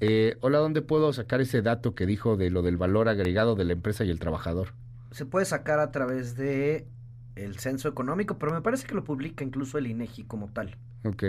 Eh, 0.01 0.35
hola, 0.41 0.57
¿dónde 0.57 0.81
puedo 0.81 1.13
sacar 1.13 1.39
ese 1.39 1.61
dato 1.61 1.95
que 1.95 2.05
dijo 2.05 2.35
de 2.35 2.49
lo 2.49 2.61
del 2.63 2.75
valor 2.75 3.07
agregado 3.07 3.55
de 3.55 3.63
la 3.63 3.73
empresa 3.73 4.03
y 4.03 4.09
el 4.09 4.19
trabajador? 4.19 4.73
se 5.15 5.25
puede 5.25 5.45
sacar 5.45 5.79
a 5.79 5.91
través 5.91 6.35
de 6.35 6.85
el 7.37 7.57
censo 7.57 7.87
económico, 7.87 8.37
pero 8.37 8.51
me 8.53 8.61
parece 8.61 8.85
que 8.85 8.95
lo 8.95 9.05
publica 9.05 9.45
incluso 9.45 9.77
el 9.77 9.87
INEGI 9.87 10.25
como 10.25 10.49
tal, 10.49 10.75
Ok. 11.05 11.23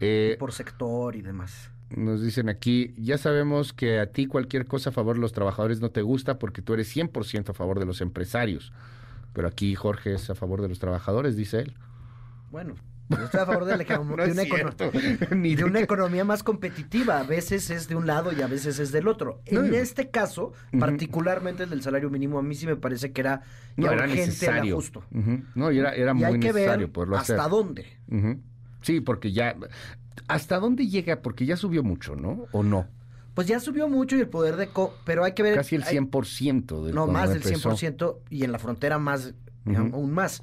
Eh, 0.00 0.36
por 0.38 0.52
sector 0.52 1.16
y 1.16 1.22
demás. 1.22 1.70
Nos 1.90 2.22
dicen 2.22 2.48
aquí, 2.48 2.94
ya 2.98 3.16
sabemos 3.16 3.72
que 3.72 4.00
a 4.00 4.06
ti 4.10 4.26
cualquier 4.26 4.66
cosa 4.66 4.90
a 4.90 4.92
favor 4.92 5.14
de 5.16 5.20
los 5.22 5.32
trabajadores 5.32 5.80
no 5.80 5.90
te 5.90 6.02
gusta 6.02 6.38
porque 6.38 6.60
tú 6.62 6.74
eres 6.74 6.94
100% 6.94 7.50
a 7.50 7.54
favor 7.54 7.78
de 7.78 7.86
los 7.86 8.00
empresarios. 8.00 8.72
Pero 9.32 9.46
aquí 9.48 9.74
Jorge 9.74 10.14
es 10.14 10.28
a 10.30 10.34
favor 10.34 10.62
de 10.62 10.68
los 10.68 10.78
trabajadores, 10.80 11.36
dice 11.36 11.60
él. 11.60 11.74
Bueno, 12.50 12.74
yo 13.10 13.18
estoy 13.24 13.40
a 13.40 13.46
favor 13.46 13.64
de, 13.66 13.76
la 13.76 13.84
No 14.04 14.16
de 14.16 14.32
una, 14.32 14.42
econo- 14.42 14.74
cierto. 14.74 14.90
Ni 15.36 15.54
de 15.54 15.64
una 15.64 15.78
economía 15.80 16.24
más 16.24 16.42
competitiva. 16.42 17.20
A 17.20 17.22
veces 17.22 17.70
es 17.70 17.86
de 17.86 17.94
un 17.94 18.06
lado 18.06 18.32
y 18.32 18.42
a 18.42 18.46
veces 18.48 18.78
es 18.80 18.90
del 18.90 19.06
otro. 19.06 19.40
No, 19.52 19.62
en 19.64 19.74
este 19.74 20.10
caso, 20.10 20.52
particularmente 20.80 21.62
el 21.62 21.70
del 21.70 21.82
salario 21.82 22.10
mínimo, 22.10 22.38
a 22.38 22.42
mí 22.42 22.54
sí 22.56 22.66
me 22.66 22.76
parece 22.76 23.12
que 23.12 23.20
era 23.20 23.42
ya 23.76 23.92
era 23.92 24.02
urgente 24.04 24.26
necesario. 24.26 24.74
ajusto. 24.74 25.04
Ujú. 25.12 25.42
No, 25.54 25.70
y 25.70 25.78
era, 25.78 25.94
era 25.94 26.10
y 26.12 26.14
muy 26.14 26.24
hay 26.24 26.32
que 26.40 26.52
necesario 26.52 26.86
ver 26.86 26.92
poderlo 26.92 27.16
hasta 27.18 27.34
hacer. 27.36 27.50
dónde. 27.50 27.86
Sí, 28.86 29.00
porque 29.00 29.32
ya... 29.32 29.56
¿Hasta 30.28 30.60
dónde 30.60 30.86
llega? 30.86 31.22
Porque 31.22 31.44
ya 31.44 31.56
subió 31.56 31.82
mucho, 31.82 32.14
¿no? 32.14 32.46
¿O 32.52 32.62
no? 32.62 32.86
Pues 33.34 33.48
ya 33.48 33.58
subió 33.58 33.88
mucho 33.88 34.16
y 34.16 34.20
el 34.20 34.28
poder 34.28 34.54
de... 34.54 34.68
Co 34.68 34.94
pero 35.04 35.24
hay 35.24 35.32
que 35.32 35.42
ver... 35.42 35.56
Casi 35.56 35.74
el 35.74 35.82
hay- 35.82 35.96
100% 35.96 36.84
del 36.84 36.94
No, 36.94 37.08
más 37.08 37.30
del 37.30 37.38
empezó. 37.38 37.72
100% 37.72 38.18
y 38.30 38.44
en 38.44 38.52
la 38.52 38.60
frontera 38.60 39.00
más, 39.00 39.34
aún 39.66 40.12
más. 40.12 40.40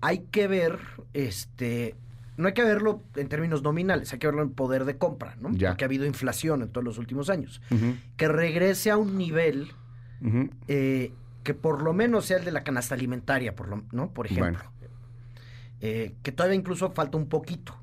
Hay 0.00 0.20
que 0.30 0.46
ver, 0.46 0.78
este, 1.14 1.96
no 2.36 2.46
hay 2.46 2.54
que 2.54 2.62
verlo 2.62 3.02
en 3.16 3.28
términos 3.28 3.62
nominales, 3.64 4.12
hay 4.12 4.20
que 4.20 4.28
verlo 4.28 4.42
en 4.42 4.50
poder 4.50 4.84
de 4.84 4.96
compra, 4.96 5.34
¿no? 5.40 5.50
Ya. 5.52 5.70
Porque 5.70 5.84
ha 5.84 5.86
habido 5.88 6.06
inflación 6.06 6.62
en 6.62 6.68
todos 6.68 6.84
los 6.84 6.98
últimos 6.98 7.28
años. 7.28 7.60
Que 8.16 8.28
regrese 8.28 8.92
a 8.92 8.96
un 8.96 9.18
nivel 9.18 9.72
eh, 10.68 11.12
que 11.42 11.54
por 11.54 11.82
lo 11.82 11.92
menos 11.92 12.26
sea 12.26 12.36
el 12.36 12.44
de 12.44 12.52
la 12.52 12.62
canasta 12.62 12.94
alimentaria, 12.94 13.56
por 13.56 13.66
lo, 13.68 13.82
¿no? 13.90 14.12
Por 14.12 14.26
ejemplo. 14.26 14.70
Eh, 15.80 16.14
que 16.22 16.32
todavía 16.32 16.56
incluso 16.56 16.90
falta 16.90 17.16
un 17.18 17.28
poquito. 17.28 17.74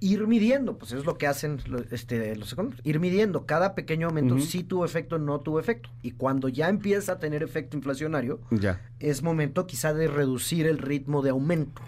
Ir 0.00 0.26
midiendo, 0.26 0.76
pues 0.76 0.90
eso 0.90 1.00
es 1.00 1.06
lo 1.06 1.16
que 1.16 1.26
hacen 1.26 1.60
este, 1.90 2.36
los 2.36 2.52
economistas. 2.52 2.84
Ir 2.84 3.00
midiendo. 3.00 3.46
Cada 3.46 3.74
pequeño 3.74 4.08
aumento 4.08 4.38
sí 4.38 4.62
tuvo 4.62 4.84
efecto, 4.84 5.18
no 5.18 5.40
tuvo 5.40 5.60
efecto. 5.60 5.88
Y 6.02 6.10
cuando 6.10 6.48
ya 6.50 6.68
empieza 6.68 7.12
a 7.12 7.18
tener 7.18 7.42
efecto 7.42 7.74
inflacionario, 7.76 8.40
Ya. 8.50 8.82
es 9.00 9.22
momento 9.22 9.66
quizá 9.66 9.94
de 9.94 10.08
reducir 10.08 10.66
el 10.66 10.76
ritmo 10.78 11.22
de 11.22 11.30
aumento. 11.30 11.80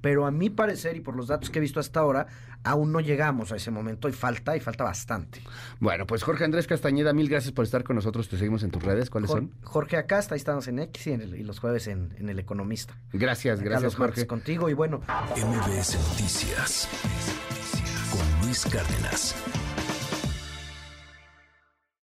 Pero 0.00 0.26
a 0.26 0.30
mi 0.30 0.48
parecer 0.48 0.96
y 0.96 1.00
por 1.00 1.16
los 1.16 1.26
datos 1.26 1.50
que 1.50 1.58
he 1.58 1.62
visto 1.62 1.80
hasta 1.80 1.98
ahora, 1.98 2.28
aún 2.66 2.92
no 2.92 3.00
llegamos 3.00 3.52
a 3.52 3.56
ese 3.56 3.70
momento 3.70 4.08
y 4.08 4.12
falta, 4.12 4.56
y 4.56 4.60
falta 4.60 4.84
bastante. 4.84 5.40
Bueno, 5.80 6.06
pues 6.06 6.22
Jorge 6.22 6.44
Andrés 6.44 6.66
Castañeda, 6.66 7.12
mil 7.12 7.28
gracias 7.28 7.52
por 7.52 7.64
estar 7.64 7.82
con 7.84 7.96
nosotros. 7.96 8.28
Te 8.28 8.36
seguimos 8.36 8.62
en 8.62 8.70
tus 8.70 8.82
redes. 8.82 9.08
¿Cuáles 9.08 9.30
son? 9.30 9.52
Jorge 9.62 9.96
Acasta, 9.96 10.34
ahí 10.34 10.38
estamos 10.38 10.68
en 10.68 10.78
X 10.80 11.06
y, 11.06 11.12
en 11.12 11.20
el- 11.22 11.34
y 11.36 11.42
los 11.42 11.58
jueves 11.60 11.86
en, 11.86 12.14
en 12.18 12.28
El 12.28 12.38
Economista. 12.38 12.98
Gracias, 13.12 13.60
Acá 13.60 13.68
gracias 13.70 13.94
Jorge. 13.94 14.26
contigo 14.26 14.68
y 14.68 14.74
bueno, 14.74 15.00
MBS 15.36 15.96
Noticias 16.10 16.88
con 18.10 18.46
Luis 18.46 18.64
Cárdenas. 18.66 19.34